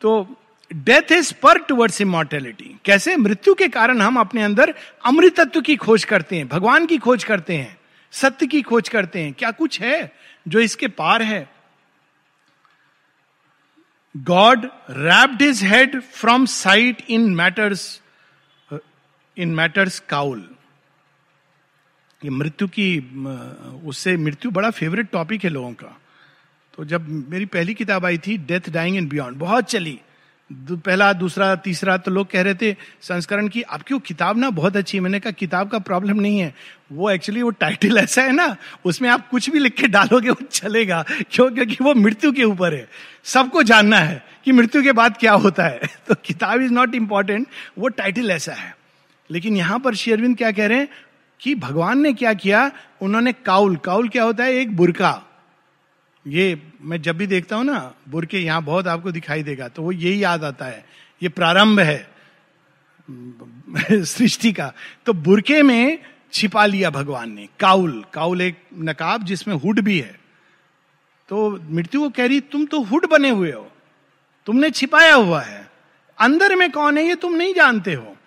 [0.02, 0.38] तो
[0.72, 3.16] death is spur towards immortality कैसे?
[3.18, 4.74] मृत्यु के कारण हम अपने अंदर
[5.06, 7.78] अमृतत्व की खोज करते हैं, भगवान की खोज करते हैं,
[8.14, 10.12] सत्य की खोज करते हैं। क्या कुछ है
[10.48, 11.48] जो इसके पार है?
[14.16, 18.02] God wrapped his head from sight in matters
[19.38, 20.50] in matters cowl
[22.22, 22.88] ये मृत्यु की
[23.86, 25.98] उससे मृत्यु बड़ा फेवरेट टॉपिक है लोगों का।
[26.74, 30.00] तो जब मेरी पहली किताब आई थी डेथ डाइंग इन बियॉन्ड बहुत चली।
[30.72, 34.76] पहला, दूसरा, तीसरा तो लोग कह रहे थे, संस्करण की आपकी वो किताब ना बहुत
[34.76, 36.56] अच्छी है। मैंने कहा, किताब का प्रॉब्लम नहीं है।
[36.92, 40.46] वो एक्चुअली वो टाइटल ऐसा है ना, उसमें आप कुछ भी लिख के डालोगे, वो
[40.52, 41.52] चलेगा। क्यों?
[41.52, 42.90] क्योंकि वो मृत्यु के ऊपर है।
[43.24, 47.48] सबको जानना है कि मृत्यु के बाद क्या होता है। तो किताब इज़ नॉट इंपॉर्टेंट
[47.78, 48.78] वो टाइटल ऐसा है।
[49.32, 50.88] लेकिन यहाँ पर शेरविंद क्या कह रहे हैं
[51.42, 52.72] कि भगवान ने क्या किया?
[53.02, 54.54] उन्होंने काउल। काउल क्या होता है?
[54.54, 55.24] एक बुरका।
[56.28, 59.92] ये मैं जब भी देखता हूँ ना, बुरके यहाँ बहुत आपको दिखाई देगा तो वो
[59.92, 60.86] यही याद आता है।
[61.24, 62.12] ये प्रारंभ है,
[64.04, 64.74] सृष्टि का।
[65.06, 66.00] तो बुरके में
[66.34, 70.20] छिपा लिया भगवान ने, काउल। काउल एक नकाब जिसमें हुड भी है।
[71.30, 73.72] तो मृत्यु को कह रही, तुम तो हुड बने हुए हो।
[74.46, 75.72] तुमने छिपाया हुआ है।
[76.20, 78.18] अंदर में कौन है ये तुम नहीं जानते हो।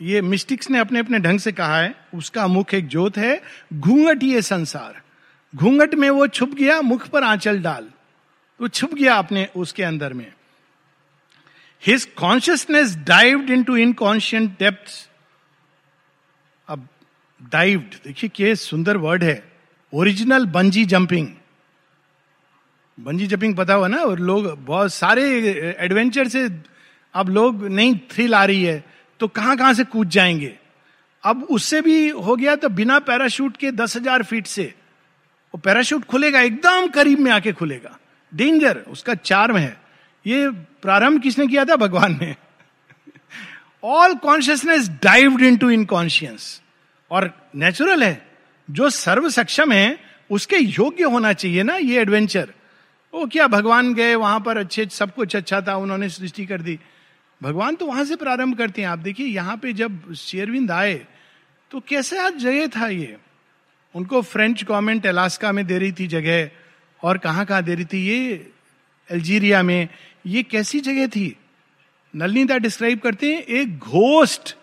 [0.00, 3.42] ये मिस्टिक्स ने अपने अपने ढंग से कहा है। उसका मुख एक ज्योत है।
[3.74, 5.03] घूंघट ये संसार।
[5.54, 7.88] घूंघट में वो छुप गया, मुख पर आंचल डाल।
[8.60, 10.32] वो छुप गया अपने उसके अंदर में।
[11.82, 14.92] His consciousness dived into inconscient depth
[16.68, 16.86] अब
[17.40, 19.42] डाइव्ड देखिए क्या सुंदर वर्ड है।
[19.92, 21.28] Original bungee jumping
[22.98, 23.96] bungee jumping पता हुआ ना?
[23.96, 25.22] और लोग बहुत सारे
[25.78, 26.48] एडवेंचर से
[27.14, 28.84] अब लोग नहीं थ्रिल आ रही है।
[29.20, 30.54] तो कहाँ कहाँ से कूद जाएँगे?
[31.24, 34.72] अब उससे भी हो गया तो बिना पैराशूट के दस हज़ार फीट से।
[35.54, 37.98] वो पैराशूट खुलेगा, एकदम करीब में आके खुलेगा।
[38.32, 39.76] डेंजर उसका चार्म है।
[40.26, 40.48] ये
[40.82, 41.76] प्रारंभ किसने किया था?
[41.76, 42.34] भगवान ने।
[43.84, 46.60] All consciousness dived into inconscious
[47.10, 48.26] और नेचुरल है,
[48.70, 49.98] जो सर्व सक्षम है,
[50.30, 52.52] उसके योग्य होना चाहिए ना, ये एडवेंचर
[53.14, 56.78] वो क्या भगवान गए वहाँ पर, अच्छे, सब कुछ अच्छा था, उन्होंने सृष्टि कर दी।
[57.42, 60.94] भगवान तो वहाँ से प्रारंभ करते हैं। आप देखिए, यहाँ पे जब शेरविंद आए
[61.70, 63.16] तो कैसे आज जगह था ये।
[63.94, 66.50] उनको फ्रेंच गवर्नमेंट अलास्का में दे रही थी जगह,
[67.02, 68.50] और कहाँ कहाँ दे रही थी ये
[69.10, 69.88] अल्जीरिया में,
[70.26, 71.36] ये कैसी जगह थी?
[72.16, 74.56] नलनीता डिस्क्राइब करते हैं, एक ghost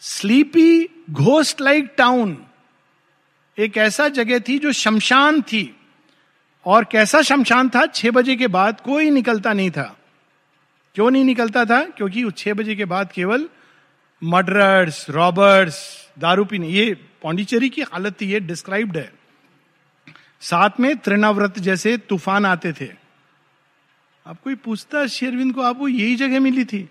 [0.00, 2.36] sleepy ghost like town
[3.58, 5.76] एक ऐसा जगह थी जो शमशान थी,
[6.66, 7.86] और कैसा शमशान था?
[7.86, 9.96] छह बजे के बाद कोई निकलता नहीं था।
[10.94, 11.84] क्यों नहीं निकलता था?
[11.84, 13.48] क्योंकि छह बजे के बाद केवल
[14.22, 19.12] मर्डरर्स रॉबर्स दारू पीने, ये पौंडीचेरी की हालत ये डिस्क्राइब्ड है।
[20.40, 22.88] साथ में त्रिनाव्रत जैसे तूफ़ान आते थे।
[24.26, 26.88] आप कोई पूछता, शेरविंद को आपको यही जगह मिली थी?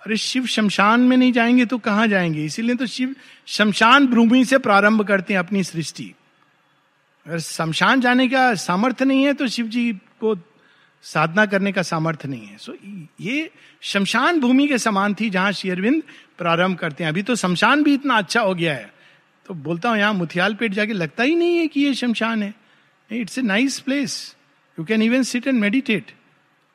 [0.00, 2.44] अरे, शिव शमशान में नहीं जाएँगे तो कहाँ जाएँगे?
[2.44, 3.14] इसीलिए तो शिव
[3.46, 6.14] शमशान भूमि से प्रारंभ करते हैं अपनी सृष्टि।
[7.26, 10.36] अगर शमशान जाने का सामर्थ्य नहीं है तो शिव जी को
[11.02, 12.74] साधना करने का सामर्थ्य नहीं है। सो
[13.20, 16.02] ये शमशान भूमि के समान थी जहाँ शेरविंद
[16.38, 19.01] प्रारंभ करते हैं। अभी तो शमशान भी इतना अच्छा हो गया है।
[19.46, 22.54] तो बोलता हूँ, यहाँ मुथियाल पेट जाके लगता ही नहीं है कि ये शमशान है।
[23.10, 24.14] It's a nice place
[24.78, 26.10] you can even sit and meditate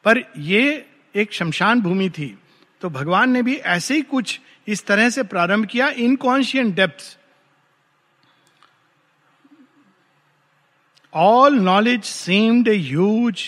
[0.05, 2.37] पर ये एक शमशान भूमि थी।
[2.81, 7.17] तो भगवान ने भी ऐसे ही कुछ इस तरह से प्रारंभ किया inconscient depth
[11.13, 13.43] all knowledge seemed a huge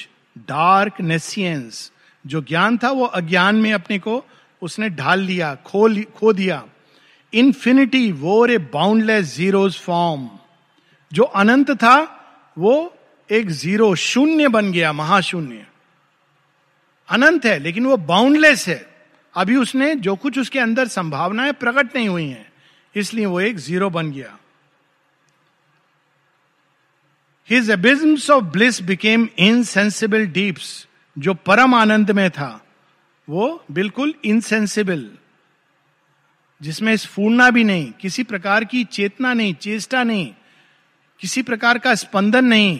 [0.48, 1.92] dark nescience
[2.26, 4.24] जो ज्ञान था वो अज्ञान में अपने को
[4.62, 6.64] उसने ढाल लिया खो खो दिया।
[7.34, 10.30] Infinity wore a boundless zero's form
[11.12, 11.96] जो अनंत था,
[12.58, 12.94] वो
[13.30, 15.66] एक ज़ीरो शून्य बन गया, महाशून्य।
[17.10, 18.86] अनंत है, लेकिन वो बाउंडलेस है।
[19.34, 22.52] अभी उसने जो कुछ उसके अंदर संभावनाएँ प्रकट नहीं हुई हैं,
[22.96, 24.38] इसलिए वो एक ज़ीरो बन गया।
[27.50, 30.88] His abysms of bliss became insensible deeps
[31.18, 32.66] जो परम आनंद में था,
[33.28, 35.10] वो बिल्कुल इनसेंसिबल
[36.62, 40.34] जिसमें स्फूर्णा भी नहीं, किसी प्रकार की चेतना नहीं, चेष्टा नहीं,
[41.20, 42.80] किसी प्रकार का स्पंदन नहीं,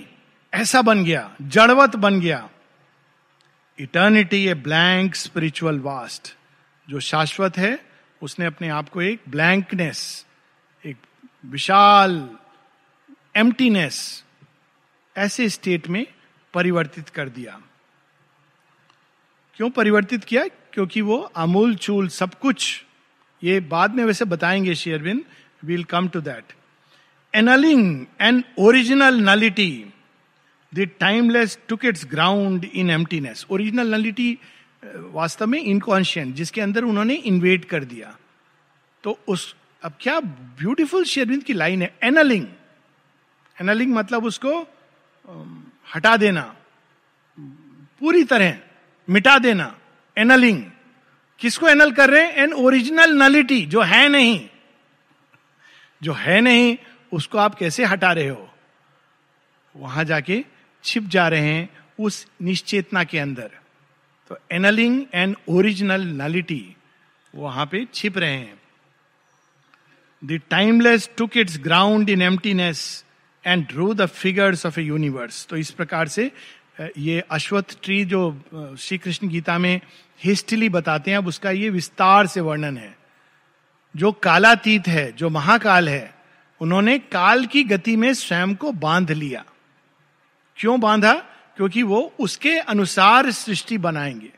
[0.54, 2.50] ऐसा बन गया, जड़वत बन गया।
[3.80, 6.36] Eternity a blank spiritual vast
[6.90, 7.86] जो शाश्वत है,
[8.22, 10.26] उसने अपने आप को एक ब्लैंकनेस
[10.86, 10.98] एक
[11.46, 12.30] विशाल
[13.36, 14.24] एम्प्टीनेस
[15.18, 16.08] ऐसे स्टेट में
[16.54, 17.62] परिवर्तित कर दिया।
[19.56, 20.48] क्यों परिवर्तित किया?
[20.48, 22.86] क्योंकि वो अमूल चूल सब कुछ
[23.44, 25.24] ये बाद में वैसे बताएँगे शेयरविन
[25.66, 26.54] we'll come to that
[27.34, 29.72] annulling an original nullity
[30.74, 34.38] the timeless took its ground in emptiness original nullity
[35.14, 38.16] वास्तव में इनकॉन्शियंट जिसके अंदर उन्होंने इन्वेट कर दिया।
[39.04, 42.48] तो उस, अब क्या ब्यूटीफुल शेरविंद की लाइन है एनलिंग
[43.62, 44.60] एनलिंग मतलब उसको
[45.96, 46.42] हटा देना।
[48.02, 48.58] पूरी तरह
[49.08, 49.76] मिटा देना।
[50.18, 50.64] एनलिंग
[51.40, 52.34] किसको एनल कर रहे हैं?
[52.34, 54.50] एन ओरिजिनल नलिटी जो है नहीं।
[56.04, 56.78] जो है नहीं,
[57.14, 58.54] उसको आप कैसे हटा रहे हो?
[59.76, 60.46] वहाँ जाके
[60.84, 63.52] छिप जा रहे हैं उस निश्चेतना के अंदर।
[64.30, 66.76] तो एनलिंग एंड ओरिजिनल नलिटी
[67.36, 68.62] वहाँ पे छिप रहे हैं।
[70.26, 73.06] The timeless took its ground in emptiness
[73.46, 76.32] and drew the figures of a universe तो इस प्रकार से
[76.98, 78.42] ये अश्वत्थ ट्री जो
[78.80, 79.82] श्री कृष्ण गीता में
[80.24, 82.98] हिस्टली बताते हैं, अब उसका ये विस्तार से वर्णन है।
[83.96, 86.16] जो कालातीत है, जो महाकाल है,
[86.62, 89.46] उन्होंने काल की गति में स्वयं को बाँध लिया।
[90.56, 91.14] क्यों बांधा?
[91.58, 94.32] क्योंकि वो उसके अनुसार सृष्टि बनाएँगे।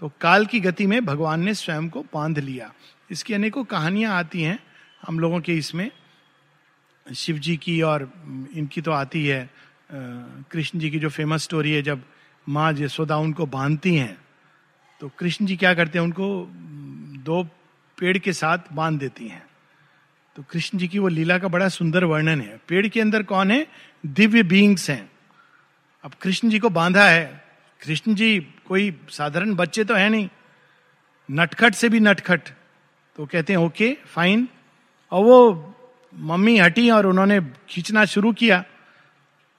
[0.00, 2.72] तो काल की गति में भगवान ने स्वयं को बाँध लिया।
[3.10, 4.58] इसकी अनेकों कहानियाँ आती हैं,
[5.06, 5.90] हम लोगों के इसमें।
[7.16, 8.12] शिव जी की और,
[8.54, 9.50] इनकी तो आती है
[9.90, 12.02] कृष्ण जी की जो फ़ेमस स्टोरी है, जब
[12.46, 14.16] माँ जसोदा उनको बांधती हैं
[15.00, 16.46] तो कृष्ण जी क्या करते हैं, उनको
[17.24, 17.42] दो
[17.98, 19.42] पेड़ के साथ बाँध देती हैं।
[20.36, 23.50] तो कृष्ण जी की वो लीला का बड़ा सुंदर वर्णन है। पेड़ के अंदर कौन
[23.50, 23.66] है?
[24.06, 25.10] दिव्य बींग्स हैं।
[26.04, 27.44] अब कृष्ण जी को बांधा है।
[27.80, 30.28] कृष्ण जी कोई साधारण बच्चे तो है नहीं।
[31.28, 32.48] नटखट से भी नटखट।
[33.18, 34.48] तो कहते हैं, ओके फाइन
[35.12, 35.74] और वो
[36.14, 38.64] मम्मी हटी और उन्होंने खींचना शुरू किया।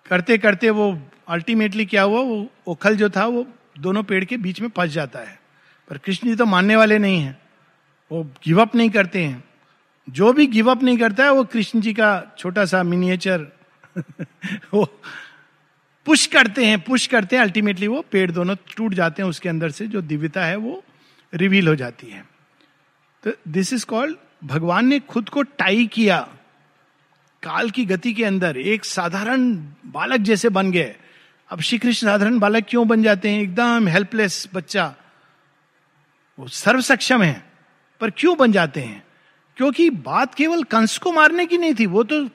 [0.09, 2.21] करते करते वो अल्टीमेटली क्या हुआ?
[2.21, 3.47] वो ओखल जो था, वो
[3.79, 5.39] दोनों पेड़ के बीच में फंस जाता है।
[5.89, 7.39] पर कृष्ण जी तो मानने वाले नहीं हैं।
[8.11, 9.43] वो गिव अप नहीं करते हैं।
[10.09, 13.47] जो भी गिव अप नहीं करता है, वो कृष्ण जी का छोटा सा मिनिएचर
[14.73, 15.01] वो
[16.05, 19.69] पुश करते हैं पुश करते हैं। अल्टीमेटली वो पेड़ दोनों टूट जाते हैं उसके अंदर
[19.69, 20.83] से। जो दिव्यता है, वो
[21.33, 22.25] रिवील हो जाती है।
[23.23, 26.29] तो दिस इज़ कॉल्ड भगवान ने खुद को टाई किया।
[27.45, 29.55] काल की गति के अंदर एक साधारण
[29.85, 30.95] बालक जैसे बन गए।
[31.49, 33.41] अब श्री कृष्ण साधारण बालक क्यों बन जाते हैं?
[33.41, 34.95] एकदम हेल्पलेस बच्चा।
[36.39, 37.51] वो सर्व सक्षम है,
[38.01, 39.03] पर क्यों बन जाते हैं?
[39.57, 42.29] क्योंकि बात केवल कंस को मारने की नहीं थी, वो तो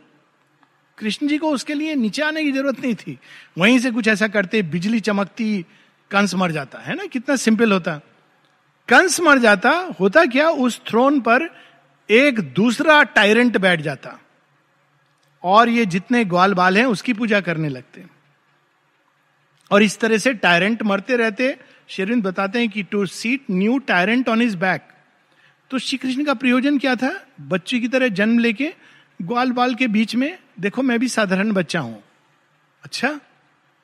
[0.98, 3.18] कृष्ण जी को उसके लिए नीचे आने की ज़रूरत नहीं थी।
[3.58, 5.64] वहीं से कुछ ऐसा करते, बिजली चमकती,
[6.10, 7.06] कंस मर जाता, है ना?
[7.06, 7.96] कितना सिंपल होता।
[8.88, 9.70] कंस मर जाता,
[10.00, 11.54] होता क्या, उस थ्रोन पर
[12.10, 14.18] एक दूसरा टायरेंट बैठ जाता।
[15.44, 18.04] और ये जितने ग्वाल बाल हैं उसकी पूजा करने लगते
[19.70, 21.56] और इस तरह से टायरेंट मरते रहते
[21.88, 24.82] शेरविंद बताते हैं कि to seat new tyrant on is back
[25.70, 27.12] तो श्री कृष्ण का प्रयोजन क्या था?
[27.40, 28.72] बच्चे की तरह जन्म लेके
[29.22, 32.02] ग्वाल बाल के बीच में, देखो मैं भी साधारण बच्चा हूँ।
[32.84, 33.18] अच्छा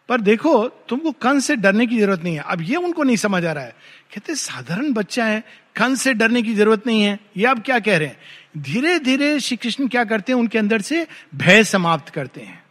[0.09, 3.45] पर देखो तुमको कंस से डरने की ज़रूरत नहीं है। अब ये उनको नहीं समझ
[3.45, 3.75] आ रहा है।
[4.15, 5.43] कहते साधारण बच्चा है,
[5.77, 8.19] कंस से डरने की ज़रूरत नहीं है। ये आप क्या कह रहे हैं?
[8.57, 10.41] धीरे धीरे श्री कृष्ण क्या करते हैं?
[10.41, 12.65] उनके अंदर से भय समाप्त करते हैं।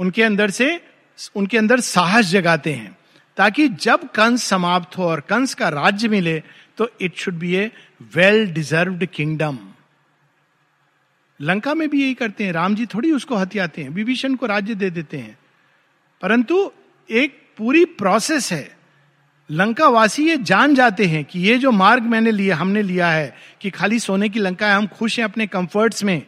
[0.00, 0.84] उनके अंदर से,
[1.36, 2.98] उनके अंदर साहस जगाते हैं।
[3.36, 6.42] ताकि जब कंस समाप्त हो और कंस का राज्य मिले
[6.76, 7.72] तो it should be a
[8.14, 9.58] well deserved kingdom
[11.40, 14.74] Lanka में भी यही करते हैं। राम जी थोड़ी उसको हथियाते हैं। विभीषण को राज्य
[14.74, 15.38] दे देते हैं।
[16.22, 16.72] परंतु
[17.10, 18.77] एक पूरी प्रोसेस है।
[19.50, 23.34] लंका वासी ये जान जाते हैं कि ये जो मार्ग मैंने लिया हमने लिया है
[23.60, 26.22] कि खाली सोने की लंका है, हम खुश हैं अपने कंफर्ट्स में,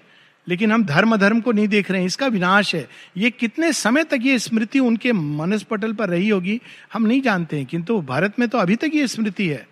[0.46, 4.04] लेकिन हम धर्म धर्म को नहीं देख रहे हैं, इसका विनाश है। ये कितने समय
[4.04, 6.60] तक ये स्मृति उनके मनस पटल पर रही होगी,
[6.92, 9.66] हम नहीं जानते हैं, किंतु भारत में तो अभी तक ये स्मृति है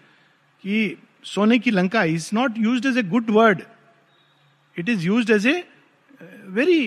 [0.65, 3.63] कि सोने की Lanka is not used as a good word
[4.77, 5.63] it is used as a
[6.49, 6.81] very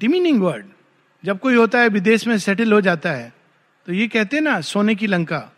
[0.00, 0.64] demeaning word
[1.24, 3.32] जब कोई होता है, विदेश में सेटल हो जाता है
[3.86, 5.50] तो ये कहते हैं ना, सोने की लंका।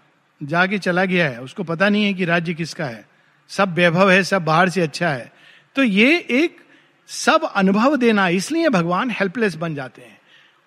[0.42, 3.08] जाके चला गया है, उसको पता नहीं है कि राज्य किसका है।
[3.48, 5.32] सब वैभव है, सब बाहर से अच्छा है।
[5.76, 6.56] तो ये एक
[7.08, 10.18] सब अनुभव देना, इसलिए भगवान हेल्पलेस बन जाते हैं।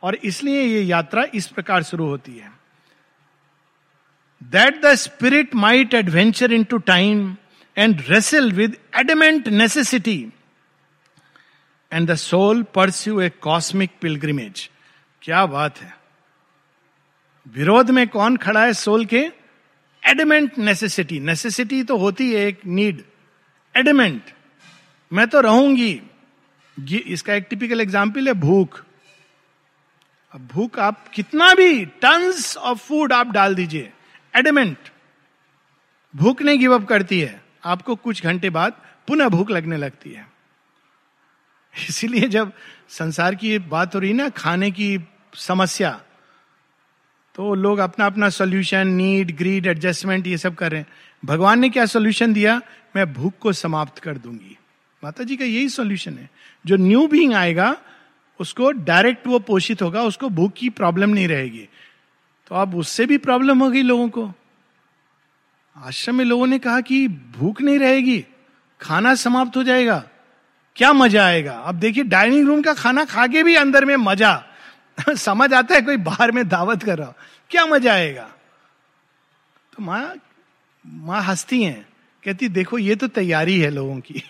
[0.03, 2.51] और इसलिए ये यात्रा इस प्रकार शुरू होती है।
[4.43, 7.36] That the spirit might adventure into time
[7.77, 10.33] and wrestle with adamant necessity
[11.91, 14.69] and the soul pursue a cosmic pilgrimage
[15.21, 15.95] क्या बात है।
[17.47, 19.42] विरोध में कौन खड़ा है सोल के?
[20.03, 23.03] एडमेंट नेसेसिटी नेसेसिटी तो होती है एक नीड।
[23.75, 24.21] एडमेंट,
[25.11, 26.01] मैं तो रहूँगी।
[27.07, 28.83] इसका एक टिपिकल एग्ज़ाम्पल है भूख।
[30.31, 33.91] अब भूख आप कितना भी टन्स ऑफ़ फ़ूड आप डाल दीजिए।
[34.33, 34.77] एडमेंट,
[36.13, 40.27] भूख नहीं गिव अप करती है। आपको कुछ घंटे बाद पुनः भूख लगने लगती है।
[41.73, 42.51] इसीलिए जब
[42.89, 44.99] संसार की बात हो रही ना, खाने की
[45.33, 45.99] समस्या
[47.35, 50.87] तो लोग अपना अपना सोल्यूशन नीड ग्रीड एडजस्टमेंट ये सब कर। रहे हैं
[51.23, 52.61] भगवान ने क्या सोल्यूशन दिया?
[52.95, 54.57] मैं भूख को समाप्त कर दूँगी।
[55.03, 56.29] माता जी का यही सोल्यूशन है।
[56.65, 57.75] जो न्यू बींग आएगा,
[58.39, 61.67] उसको डायरेक्ट वो पोषित होगा, उसको भूख की प्रॉब्लम नहीं रहेगी।
[62.51, 64.31] तो अब उससे भी प्रॉब्लम होगी लोगों को।
[65.75, 68.23] आश्रम में लोगों ने कहा कि भूख नहीं रहेगी,
[68.81, 70.03] खाना समाप्त हो जाएगा।
[70.75, 71.53] क्या मज़ा आएगा?
[71.53, 74.33] अब देखिए डाइनिंग रूम का खाना खा के भी अंदर में मज़ा।
[75.15, 77.13] समझ आता है कोई बाहर में दावत कर रहा हो।
[77.49, 78.29] क्या मज़ा आएगा?
[79.73, 80.15] तो माँ
[80.88, 81.86] माँ हंसती हैं,
[82.23, 84.23] कहती, देखो, ये तो तैयारी है लोगों की।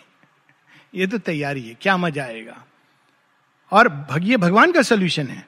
[0.95, 2.63] ये तो तैयारी है, क्या मज़ा आएगा?
[3.71, 5.47] और ये भगवान का सोल्यूशन है।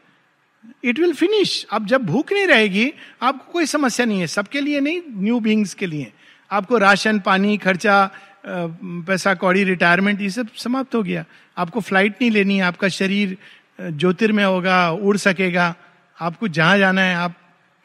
[0.83, 4.79] इट विल फिनिश अब जब भूख नहीं रहेगी, आपको कोई समस्या नहीं है, सबके लिए
[4.79, 6.11] नहीं न्यू बींग्स के लिए।
[6.51, 8.11] आपको राशन, पानी, खर्चा
[8.47, 11.25] पैसा, कौड़ी रिटायरमेंट ये सब समाप्त हो गया।
[11.57, 13.37] आपको फ़्लाइट नहीं लेनी आपका शरीर
[13.79, 15.73] ज्योतिर्मय होगा, उड़ सकेगा।
[16.17, 17.35] आपको जहाँ जाना है, आप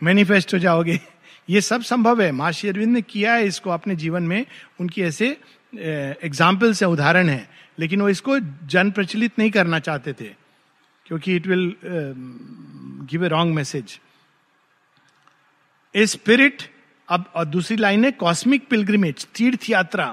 [0.00, 1.00] मैनिफेस्ट हो जाओगे।
[1.48, 4.44] ये सब संभव है। माँ अरविंद ने किया है इसको अपने जीवन में।
[4.80, 5.36] उनकी ऐसे
[5.72, 7.48] एग्जाम्पल्स है उदाहरण है।
[7.78, 10.28] लेकिन वो इसको जन प्रचलित नहीं करना चाहते थे,
[11.06, 11.74] क्योंकि it will
[13.10, 13.98] give a wrong message
[15.94, 16.62] a spirit
[17.08, 20.06] अब, और दूसरी लाइन है कॉस्मिक पिलग्रिमेज तीर्थ यात्रा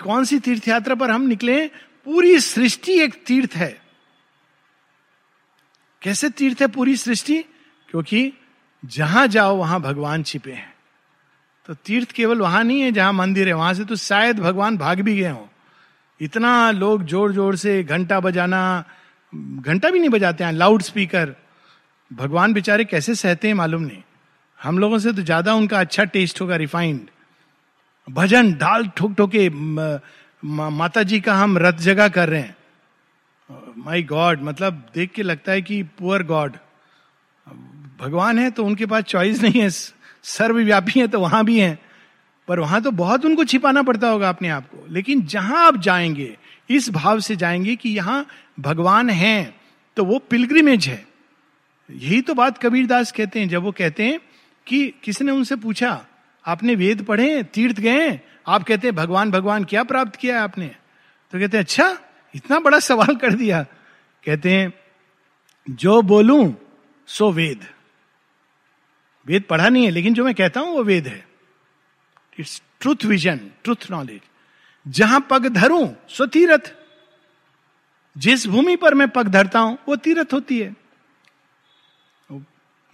[0.00, 1.66] कौन सी तीर्थ यात्रा पर हम निकले
[2.06, 3.81] पूरी सृष्टि एक तीर्थ है।
[6.02, 7.38] कैसे तीर्थ है पूरी सृष्टि?
[7.88, 8.32] क्योंकि
[8.82, 10.72] जहाँ जाओ, वहाँ भगवान छिपे हैं।
[11.68, 15.00] तो तीर्थ केवल वहाँ नहीं है, जहाँ मंदिर है, वहाँ से तो शायद भगवान भाग
[15.00, 15.48] भी गए हो।
[16.20, 18.84] इतना लोग ज़ोर ज़ोर से घंटा बजाना,
[19.32, 21.34] घंटा भी नहीं बजाते हैं लाउड स्पीकर
[22.10, 24.02] भगवान बेचारे कैसे सहते हैं मालूम नहीं।
[24.60, 27.00] हम लोगों से तो ज़्यादा उनका अच्छा टेस्ट होगा रिफाइंड
[28.08, 29.48] भजन ढाल ठोक ठोके
[30.42, 32.56] माता जी का हम रथ जगह कर रहे हैं।
[33.50, 36.56] माई गॉड मतलब देख के लगता है कि पुअर गॉड
[38.00, 41.78] भगवान है तो उनके पास चॉइस नहीं है, सर्वव्यापी है तो वहाँ भी है।
[42.48, 46.36] पर वहाँ तो बहुत उनको छिपाना पड़ता होगा अपने आप को। लेकिन जहाँ आप जाएँगे,
[46.70, 48.26] इस भाव से जाएँगे कि यहाँ
[48.60, 49.54] भगवान है
[49.96, 51.04] तो वो पिलग्रिमेज है।
[51.88, 54.18] यही तो बात कबीर दास कहते हैं, जब वो कहते हैं
[54.66, 56.04] कि किसी ने उनसे पूछा,
[56.44, 60.66] आपने वेद पढ़े, तीर्थ गए, आप कहते हैं, भगवान भगवान, क्या प्राप्त किया है आपने?
[61.32, 61.96] तो कहते हैं अच्छा
[62.34, 63.62] इतना बड़ा सवाल कर दिया।
[64.24, 64.72] कहते हैं,
[65.70, 66.54] जो बोलूँ,
[67.06, 67.66] सो वेद।
[69.26, 71.26] वेद पढ़ा नहीं है, लेकिन जो मैं कहता हूँ, वो वेद है।
[72.38, 74.20] It's truth vision truth knowledge
[74.88, 76.72] जहाँ पग धरूं, सो तीरथ।
[78.18, 80.76] जिस भूमि पर मैं पग धरता हूँ, वो तीरथ होती है।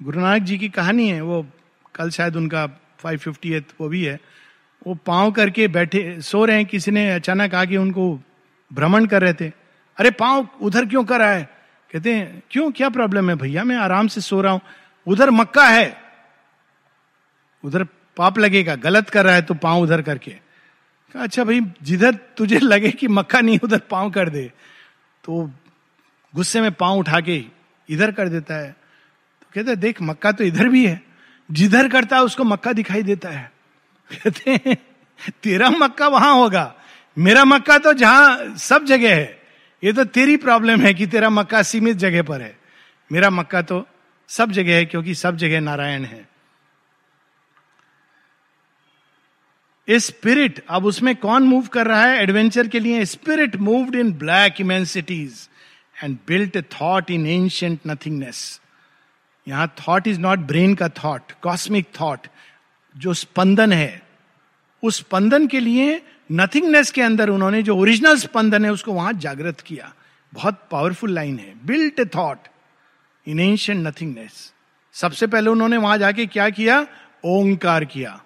[0.02, 1.46] गुरु नानक जी की कहानी है, वो
[1.94, 2.66] कल शायद उनका
[2.98, 4.20] फाइव फिफ्टी वो भी है।
[4.86, 8.20] वो पाँव करके बैठे, सो रहे हैं, किसी ने अचानक आके उनको
[8.72, 9.52] भ्रमण कर रहे थे।
[9.96, 11.58] अरे, पाँव उधर क्यों कर रहा है
[11.92, 12.70] कहते हैं, क्यों?
[12.72, 13.64] क्या प्रॉब्लम है भैया?
[13.64, 14.60] मैं आराम से सो रहा हूँ।
[15.06, 16.02] उधर मक्का है।
[17.64, 17.84] उधर
[18.16, 20.30] पाप लगेगा, गलत कर रहा है तो पाँव उधर करके।
[21.14, 24.52] कहा अच्छा भाई, जिधर तुझे लगे कि मक्का नहीं, उधर पाँव कर दे।
[25.24, 25.50] तो
[26.34, 27.44] गुस्से में पाँव उठा के
[27.88, 28.76] इधर कर देता है।
[29.42, 31.02] तो कहते देख, मक्का तो इधर भी है।
[31.50, 33.52] जिधर करता है, उसको मक्का दिखाई देता है।
[34.12, 34.76] कहते हैं,
[35.42, 36.74] तेरा मक्का वहाँ होगा।
[37.18, 39.40] मेरा मक्का तो जहाँ सब जगह है,
[39.82, 42.56] ये तो तेरी प्रॉब्लम है कि तेरा मक्का सीमित जगह पर है।
[43.10, 43.86] मेरा मक्का तो
[44.28, 46.26] सब जगह है क्योंकि सब जगह नारायण है।
[49.88, 53.04] स्पिरिट अब उसमें कौन मूव कर रहा है एडवेंचर के लिए?
[53.04, 55.48] Spirit moved in black immensities
[55.96, 58.60] and built a thought in ancient nothingness
[59.46, 62.26] यहाँ थॉट इज़ नॉट ब्रेन का थॉट कॉस्मिक थॉट
[62.96, 64.02] जो स्पंदन है।
[64.82, 66.00] उस स्पंदन के लिए
[66.32, 69.92] नथिंगनेस के अंदर उन्होंने जो ओरिजिनल स्पंदन है, उसको वहाँ जागृत किया।
[70.34, 72.38] बहुत पावरफुल लाइन है। Built a thought
[73.26, 74.52] in ancient nothingness
[74.92, 76.86] सबसे पहले उन्होंने वहाँ जाके क्या किया?
[77.24, 78.20] ओंकार किया।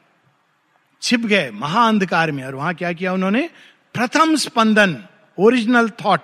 [1.02, 3.50] छिप गए महाअंधकार में। और वहाँ क्या किया उन्होंने?
[3.94, 5.04] प्रथम स्पंदन
[5.38, 6.20] ओरिजिनल थॉट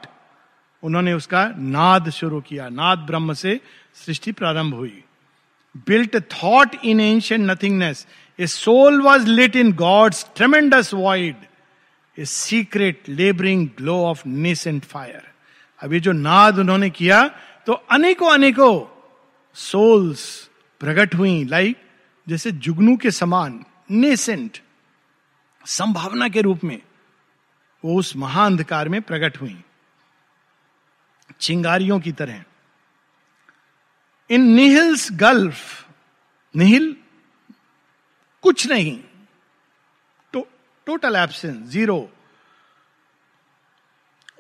[0.82, 3.60] उन्होंने उसका नाद शुरू किया। नाद ब्रह्म से
[3.94, 5.02] सृष्टि प्रारंभ हुई।
[5.76, 8.06] Built thought in ancient nothingness
[8.40, 11.36] a soul was lit in God's tremendous void
[12.18, 15.30] a secret labouring glow of nascent fire
[15.82, 17.28] अब ये जो नाद उन्होंने किया
[17.66, 18.86] तो अनेकों अनेकों
[19.54, 20.50] सोल्स
[20.80, 21.76] प्रकट हुई लाइक
[22.28, 24.58] जैसे जुगनू के समान नेसेंट
[25.66, 26.82] संभावना के रूप में
[27.84, 29.64] वो उस महाअंधकार में प्रकट हुई।
[31.40, 32.44] चिंगारियों की तरह।
[34.30, 35.88] इन निहिल्स गल्फ,
[36.56, 36.96] निहिल
[38.42, 39.00] कुछ नहीं
[40.88, 41.98] टोटल एब्सेंस ज़ीरो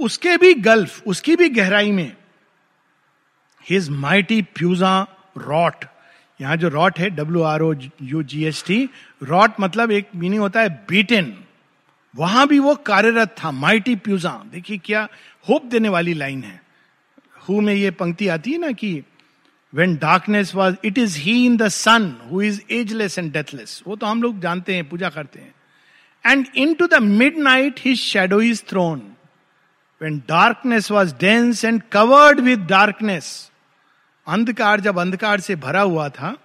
[0.00, 2.16] उसके भी गल्फ, उसकी भी गहराई में
[3.66, 5.00] हिज माइटी फ्यूजा
[5.38, 5.84] रॉट
[6.40, 7.72] यहाँ जो रॉट है W R O
[8.02, 8.88] U G H T
[9.22, 11.36] wrought मतलब एक मीनिंग होता है बीटेन
[12.14, 15.08] वहाँ भी वो कार्यरत था माइटी प्यूजा देखिए क्या
[15.46, 16.60] होप देने वाली लाइन है.
[17.48, 18.92] हु में ये पंक्ति आती है ना कि
[19.72, 23.96] when darkness was it is he in the sun who is ageless and deathless वो
[23.96, 25.54] तो हम लोग जानते हैं, पूजा करते हैं.
[26.74, 26.94] To the
[27.38, 28.98] midnight his shadow is thrown
[30.02, 33.50] when darkness was dense and covered with darkness
[34.28, 36.36] अंधकार जब अंधकार से भरा हुआ था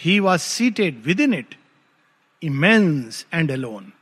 [0.00, 1.54] he was seated within it
[2.42, 3.92] immense and alone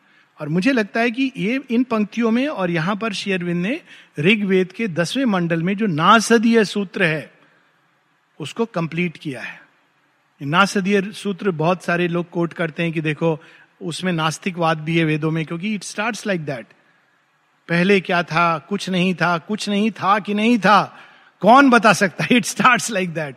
[0.40, 3.80] और मुझे लगता है कि ये इन पंक्तियों में और यहाँ पर शेयरविंद ने
[4.18, 7.32] ऋग्वेद के दसवें मंडल में जो नासदीय सूत्र है,
[8.40, 9.62] उसको कंप्लीट किया है।
[10.42, 13.40] नासदीय सूत्र बहुत सारे लोग कोट करते हैं कि देखो
[13.82, 16.66] उसमें नास्तिकवाद भी है वेदों में, क्योंकि इट स्टार्ट लाइक दैट
[17.68, 18.58] पहले क्या था?
[18.58, 20.98] कुछ नहीं था। कुछ नहीं था कि नहीं था?
[21.42, 22.26] कौन बता सकता?
[22.30, 23.36] इट स्टार्ट लाइक दैट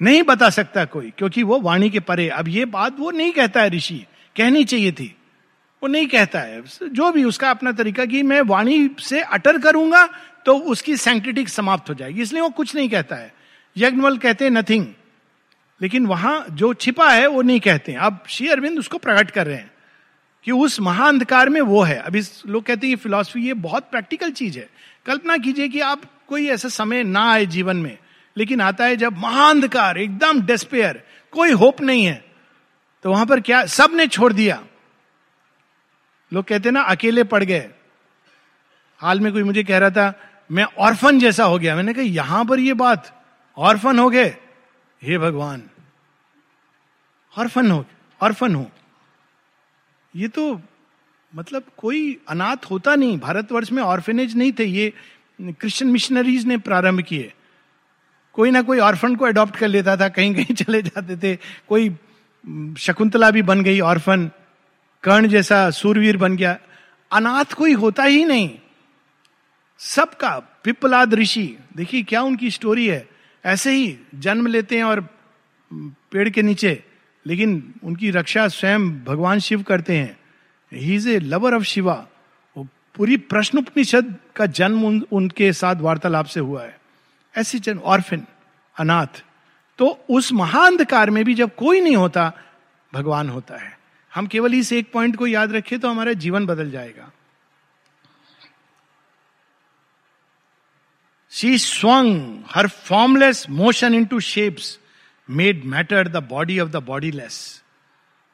[0.00, 3.62] नहीं बता सकता कोई, क्योंकि वो वाणी के परे। अब ये बात वो नहीं कहता
[3.62, 4.04] है ऋषि।
[4.36, 5.14] कहनी चाहिए थी।
[5.82, 10.06] वो नहीं कहता है। जो भी उसका अपना तरीका कि मैं वाणी से अटर करूँगा
[10.46, 13.32] तो उसकी सेंटिटिक समाप्त हो जाएगी। इसलिए वो कुछ नहीं कहता है।
[13.76, 14.86] यज्ञवल कहते नथिंग
[15.80, 19.46] लेकिन वहाँ जो छिपा है, वो नहीं कहते हैं। अब श्री अरविंद उसको प्रकट कर
[19.46, 19.70] रहे हैं
[20.46, 24.30] कि उस महाअंधकार में वो है। अभी लोग कहते हैं ये फिलॉसफी ये बहुत प्रैक्टिकल
[24.32, 24.68] चीज़ है।
[25.06, 27.96] कल्पना कीजिए कि आप कोई ऐसा समय ना आए जीवन में,
[28.36, 31.02] लेकिन आता है जब महाअंधकार, एकदम डेस्पेयर
[31.32, 32.24] कोई होप नहीं है
[33.04, 34.62] तो वहाँ पर क्या सबने छोड़ दिया।
[36.32, 37.68] लोग कहते ना, अकेले पड़ गए।
[39.00, 40.12] हाल में कोई मुझे कह रहा था,
[40.50, 43.12] मैं ऑर्फन जैसा हो गया। मैंने कहा, यहाँ पर ये बात
[43.56, 44.34] ऑर्फन हो गए?
[45.06, 45.62] हे भगवान
[47.34, 47.84] ऑर्फन हो
[48.20, 48.70] ऑर्फन हो।
[50.14, 50.60] ये तो
[51.32, 54.92] मतलब कोई अनाथ होता नहीं, भारतवर्ष में ऑर्फेनेज नहीं थे, ये
[55.38, 57.32] क्रिश्चियन मिशनरीज ने प्रारंभ किए।
[58.34, 61.36] कोई ना कोई ऑर्फन को अडॉप्ट कर लेता था, कहीं कहीं चले जाते थे,
[61.68, 61.88] कोई
[62.78, 64.30] शकुंतला भी बन गई ऑर्फन
[65.04, 66.58] कर्ण जैसा सूरवीर बन गया।
[67.10, 68.50] अनाथ कोई होता ही नहीं।
[69.80, 73.15] सबका पिपलाद ऋषि, देखिए क्या उनकी स्टोरी है।
[73.46, 75.00] ऐसे ही जन्म लेते हैं और
[76.12, 76.84] पेड़ के नीचे
[77.26, 80.16] लेकिन उनकी रक्षा स्वयं भगवान शिव करते हैं।
[80.72, 82.06] He is a lover of Shiva
[82.58, 86.78] पूरी प्रश्न उपनिषद का जन्म उन, उनके साथ वार्तालाप से हुआ है।
[87.36, 88.24] ऐसी जन्म ऑर्फिन
[88.78, 89.22] अनाथ।
[89.78, 92.32] तो उस महाअंधकार में भी जब कोई नहीं होता
[92.94, 93.78] भगवान होता है।
[94.14, 97.10] हम केवल इस एक पॉइंट को याद रखें तो हमारा जीवन बदल जाएगा।
[101.30, 104.78] She swung her formless motion into shapes
[105.30, 107.62] made matter the body of the bodiless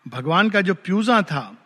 [0.09, 1.57] भगवान का जो प्यूजा था,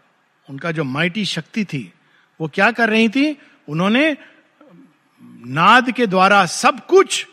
[0.51, 1.93] उनका जो माइटी शक्ति थी,
[2.41, 3.37] वो क्या कर रही थी?
[3.69, 4.17] उन्होंने
[5.47, 7.27] नाद के द्वारा सब कुछ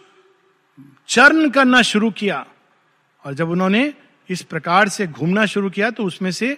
[1.08, 2.46] चरण करना शुरू किया।
[3.26, 3.94] और जब उन्होंने
[4.30, 6.58] इस प्रकार से घूमना शुरू किया तो उसमें से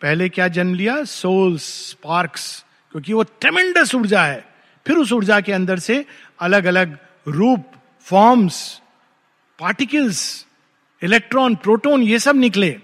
[0.00, 1.04] पहले क्या जन्म लिया?
[1.04, 4.55] सोल्स स्पार्क्स क्योंकि वो ट्रेमेंडस ऊर्जा है।
[4.86, 6.06] फिर उस ऊर्जा के अंदर से
[6.40, 8.82] अलग अलग रूप फॉर्म्स
[9.58, 10.46] पार्टिकल्स
[11.02, 12.80] इलेक्ट्रॉन प्रोटोन ये सब निकले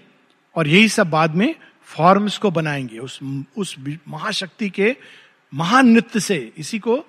[0.55, 3.19] और यही सब बाद में फॉर्म्स को बनाएँगे। उस
[3.57, 3.75] उस
[4.07, 4.95] महाशक्ति के
[5.53, 7.03] महान नृत्य से। इसी को आ,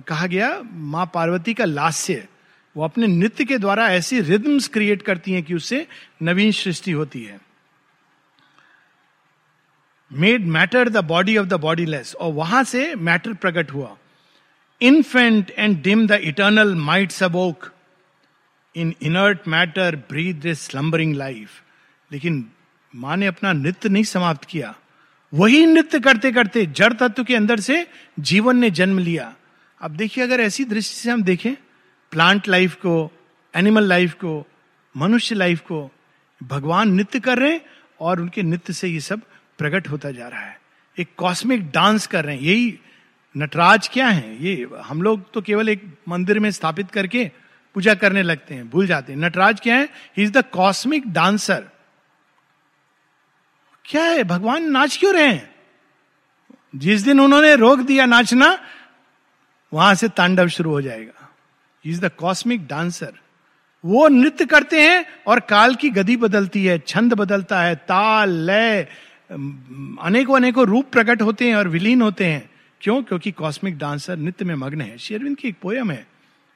[0.00, 2.28] कहा गया माँ पार्वती का लास्य।
[2.76, 5.86] वो अपने नृत्य के द्वारा ऐसी रिदम्स क्रिएट करती हैं कि उससे
[6.22, 7.40] नवीन सृष्टि होती है।
[10.12, 11.54] Made matter the body of the
[11.84, 13.96] bodiless और वहाँ से मैटर प्रकट हुआ।
[14.82, 17.72] Infant and dim the eternal might सबोक
[18.76, 21.62] in inert matter breathed this slumbering life
[22.12, 22.50] लेकिन
[22.94, 24.74] माँ ने अपना नृत्य नहीं समाप्त किया।
[25.34, 27.86] वही नृत्य करते करते जड़ तत्व के अंदर से
[28.20, 29.34] जीवन ने जन्म लिया।
[29.80, 31.54] अब देखिए, अगर ऐसी दृष्टि से हम देखें
[32.10, 33.12] प्लांट लाइफ को
[33.54, 34.46] एनिमल लाइफ को,
[34.96, 35.90] मनुष्य लाइफ को,
[36.42, 37.60] भगवान नृत्य कर रहे हैं
[38.00, 39.20] और उनके नृत्य से ये सब
[39.58, 40.60] प्रकट होता जा रहा है।
[40.98, 42.78] एक कॉस्मिक डांस कर रहे हैं। यही
[43.36, 44.44] नटराज क्या है?
[44.44, 47.30] ये, हम लोग तो केवल एक मंदिर में स्थापित करके
[47.74, 49.88] पूजा करने लगते हैं, भूल जाते हैं। नटराज क्या है?
[50.16, 51.64] He is the cosmic dancer
[53.84, 54.24] क्या है?
[54.24, 55.54] भगवान नाच क्यों रहे हैं?
[56.76, 58.58] जिस दिन उन्होंने रोक दिया नाचना,
[59.72, 61.30] वहाँ से तांडव शुरू हो जाएगा।
[61.86, 63.12] इज़ द कॉस्मिक डांसर
[63.84, 68.82] वो नृत्य करते हैं और काल की गति बदलती है, छंद बदलता है, ताल, लय
[70.02, 72.49] अनेकों अनेकों रूप प्रकट होते हैं और विलीन होते हैं।
[72.80, 73.02] क्यों?
[73.02, 76.06] क्योंकि कॉस्मिक डांसर नृत्य में मग्न है। शेरविंद की एक पोयम है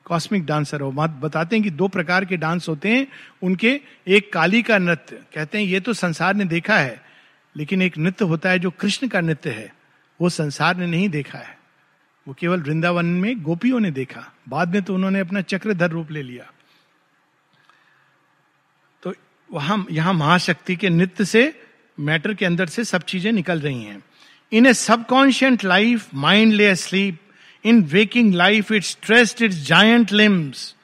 [0.04, 3.06] कॉस्मिक डांसर हो वो बताते हैं कि दो प्रकार के डांस होते हैं,
[3.42, 7.04] उनके, एक काली का नृत्य। कहते हैं, ये तो संसार ने देखा है,
[7.56, 9.74] लेकिन एक नृत्य होता है जो कृष्ण का नृत्य है।
[10.20, 11.58] वो संसार ने नहीं देखा है।
[12.28, 16.22] वो केवल वृंदावन में गोपियों ने देखा। बाद में तो उन्होंने अपना चक्रधर रूप ले
[16.22, 16.52] लिया।
[19.02, 19.14] तो
[19.52, 21.60] वहाँ, यहाँ महाशक्ति के नृत्य से,
[22.00, 24.02] मैटर के अंदर से सब चीज़ें निकल रही हैं।
[24.52, 27.18] In a subconscient life mind lay asleep
[27.64, 30.74] in waking life it stretched its giant limbs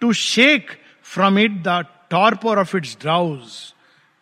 [0.00, 0.70] to shake
[1.02, 3.74] from it the torpor of its drowse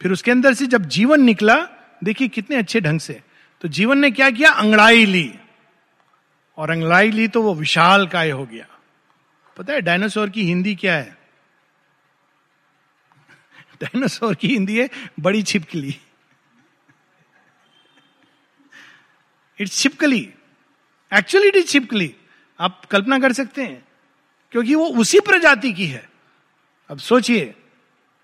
[0.02, 1.68] फिर उसके अंदर से जब जीवन निकला,
[2.04, 3.22] देखिए कितने अच्छे ढंग से।
[3.60, 4.50] तो जीवन ने क्या किया?
[4.50, 5.34] अंगड़ाई ली।
[6.58, 8.66] और अंगड़ाई ली तो वो विशाल काय हो गया।
[9.56, 11.16] पता है डायनासोर की हिंदी क्या है?
[13.82, 14.90] डायनासोर की हिंदी है,
[15.20, 15.96] बड़ी छिपकली।
[19.60, 20.28] इट्स छिपकली
[21.12, 22.14] एक्चुअली इट इज़ छिपकली
[22.60, 23.84] आप कल्पना कर सकते हैं,
[24.52, 26.08] क्योंकि वो उसी प्रजाति की है।
[26.90, 27.54] अब सोचिए,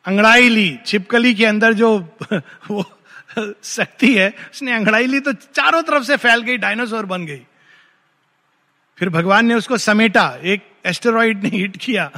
[0.05, 1.99] अंगड़ाई ली छिपकली के अंदर जो
[2.70, 2.85] वो
[3.64, 7.43] शक्ति है, उसने अंगड़ाई ली तो चारों तरफ़ से फैल गई, डायनासोर बन गई।
[8.99, 12.11] फिर भगवान ने उसको समेटा, एक एस्टेरॉइड ने हिट किया।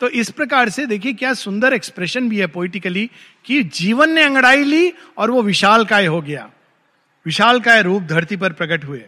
[0.00, 3.10] तो इस प्रकार से देखिए, क्या सुंदर एक्सप्रेशन भी है पोइटिकली
[3.44, 6.50] कि जीवन ने अंगड़ाई ली और वो विशाल काय हो गया।
[7.26, 9.04] विशाल का रूप धरती पर प्रकट हुए।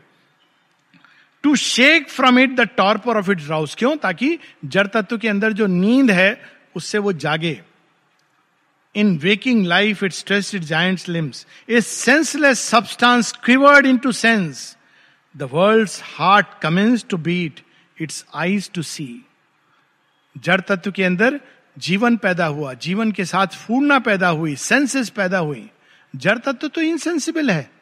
[1.42, 3.96] To shake from it the torpor of it rouse क्यों?
[3.96, 6.42] ताकि जड़ तत्व के अंदर जो नींद है,
[6.76, 7.62] उससे वो जागे।
[8.94, 14.76] In waking life it stretch it giant limbs a senseless substance quivered into sense
[15.36, 17.60] the world heart commence to beat
[18.00, 19.26] its eyes to see
[20.38, 21.40] जड़ तत्व के अंदर
[21.78, 25.70] जीवन पैदा हुआ। जीवन के साथ फूर्णा पैदा हुई। सेंसेस पैदा हुई।
[26.16, 27.75] जड़ तत्व तो इनसेंसिबल है।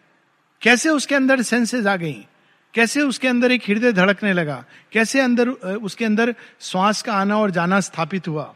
[0.65, 2.27] कैसे उसके अंदर सेंसेस आ गई?
[2.75, 4.65] कैसे उसके अंदर एक हृदय धड़कने लगा?
[4.93, 8.55] कैसे अंदर उसके अंदर श्वास का आना और जाना स्थापित हुआ?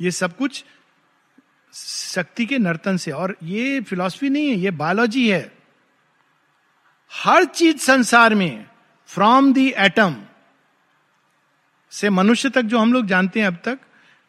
[0.00, 0.64] ये सब कुछ
[2.14, 5.52] शक्ति के नर्तन से। और ये फिलॉसफी नहीं है, ये बायोलॉजी है।
[7.12, 8.68] हर चीज़ संसार में,
[9.06, 10.16] फ्रॉम दी एटम
[11.90, 13.78] से मनुष्य तक, जो हम लोग जानते हैं अब तक,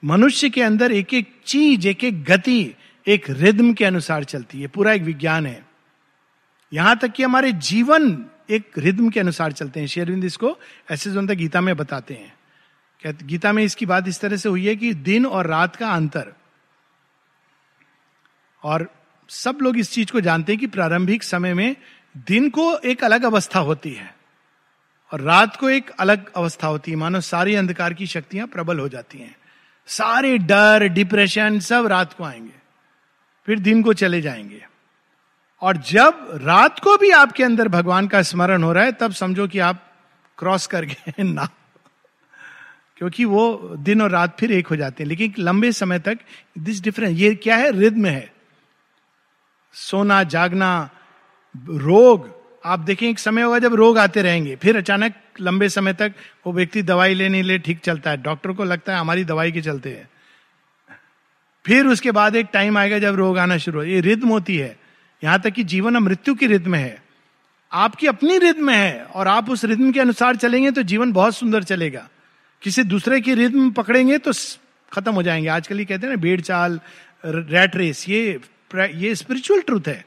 [0.06, 2.76] मनुष्य के अंदर एक एक चीज़, एक एक गति,
[3.08, 5.69] एक रिद्म के अनुसार चलती है। पूरा एक विज्ञान है।
[6.74, 10.58] यहाँ तक कि हमारे जीवन एक रिद्म के अनुसार चलते हैं। शेरविंद इसको
[10.92, 12.34] ऐसे जो गीता में बताते हैं।
[13.24, 16.34] गीता में इसकी बात इस तरह से हुई है कि दिन और रात का अंतर।
[18.64, 18.88] और
[19.30, 21.76] सब लोग इस चीज़ को जानते हैं कि प्रारंभिक समय में
[22.28, 24.16] दिन को एक अलग अवस्था होती है
[25.12, 28.90] और रात को एक अलग अवस्था होती है। मानो सारी अंधकार की शक्तियाँ प्रबल हो
[28.90, 29.36] जाती हैं।
[29.88, 32.56] सारे डर, डिप्रेशन सब रात को आएँगे,
[33.48, 34.66] फिर दिन को चले जाएँगे।
[35.62, 39.48] और जब रात को भी आपके अंदर भगवान का स्मरण हो रहा है, तब समझो
[39.48, 39.94] कि आप
[40.38, 41.50] क्रॉस कर गए ना।
[42.98, 46.20] क्योंकि वो दिन और रात फिर एक हो जाते हैं। लेकिन लंबे समय तक
[46.58, 47.72] दिस डिफरेंस ये क्या है?
[47.72, 48.34] रिद्म है।
[49.74, 50.90] सोना, जागना,
[51.70, 56.14] रोग। आप देखें, एक समय होगा जब रोग आते रहेंगे। फिर अचानक लंबे समय तक
[56.48, 59.62] वो व्यक्ति दवाई लेने ले ठीक चलता है। डॉक्टर को लगता है हमारी दवाई के
[59.62, 60.10] चलते है।
[61.66, 64.89] फिर उसके बाद एक टाइम आएगा जब रोग आना शुरू हो। ये रिद्म होती है।
[65.24, 67.02] यहाँ तक कि जीवन और मृत्यु की रिद्म है।
[67.72, 71.64] आपकी अपनी रिद्म है और आप उस रिद्म के अनुसार चलेंगे तो जीवन बहुत सुंदर
[71.64, 72.08] चलेगा।
[72.62, 74.32] किसी दूसरे की रिद्म पकड़ेंगे तो
[74.92, 76.80] खत्म हो जाएँगे। आजकल ये कहते हैं ना, बेड़ चाल
[77.24, 78.40] रैट रेस ये
[78.76, 80.06] ये स्पिरिचुअल ट्रूथ है।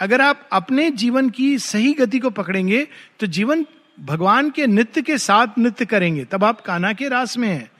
[0.00, 2.86] अगर आप अपने जीवन की सही गति को पकड़ेंगे
[3.20, 3.64] तो जीवन
[3.98, 7.70] भगवान के नृत्य के साथ नृत्य करेंगे। तब आप काना के रास में हैं।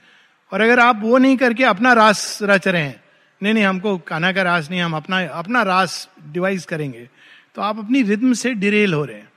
[0.51, 3.03] और अगर आप वो नहीं करके अपना रास रच रहे हैं
[3.43, 7.09] नहीं नहीं, हमको काना का रास नहीं, हम अपना अपना रास डिवाइस करेंगे।
[7.55, 9.31] तो आप अपनी रिद्म से डिरेल हो रहे हैं।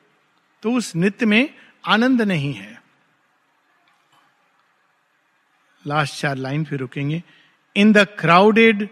[0.63, 1.55] तो उस नृत्य में
[1.87, 2.83] आनंद नहीं है।
[5.87, 7.23] लास्ट चार लाइन फिर रुकेंगे।
[7.77, 8.89] In the crowded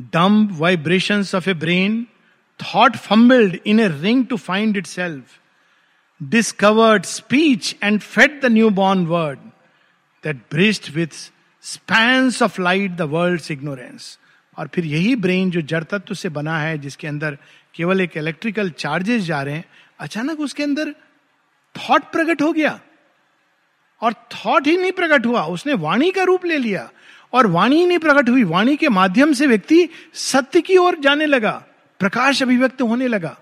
[0.00, 2.06] dumb vibration of a brain
[2.60, 5.24] thought fumbled in a ring to find itself
[6.22, 9.38] discovered speech and fed the newborn word
[10.24, 11.32] that bridged with
[11.62, 14.18] spans of light the world ignorance
[14.58, 17.38] और फिर यही brain जो जड़ तत्व से बना है, जिसके अंदर
[17.74, 19.64] केवल एक इलेक्ट्रिकल चार्जेस जा रहे हैं,
[19.98, 20.94] अचानक उसके अंदर
[21.76, 22.80] थॉट प्रकट हो गया।
[24.00, 26.90] और थॉट ही नहीं प्रकट हुआ, उसने वाणी का रूप ले लिया।
[27.32, 31.64] और वाणी नहीं प्रकट हुई, वाणी के माध्यम से व्यक्ति सत्य की ओर जाने लगा,
[31.98, 33.38] प्रकाश अभिव्यक्त होने लगा।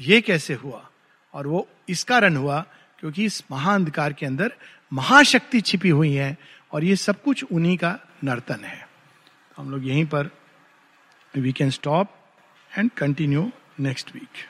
[0.00, 0.90] ये कैसे हुआ?
[1.34, 2.64] और वो इस कारण हुआ
[3.00, 4.52] क्योंकि इस महाअंधकार के अंदर
[4.92, 6.36] महाशक्ति छिपी हुई है
[6.72, 8.85] और ये सब कुछ उन्हीं का नर्तन है।
[9.56, 10.30] हम लोग यहीं पर
[11.34, 12.08] we can stop
[12.78, 13.50] and continue
[13.80, 14.44] next week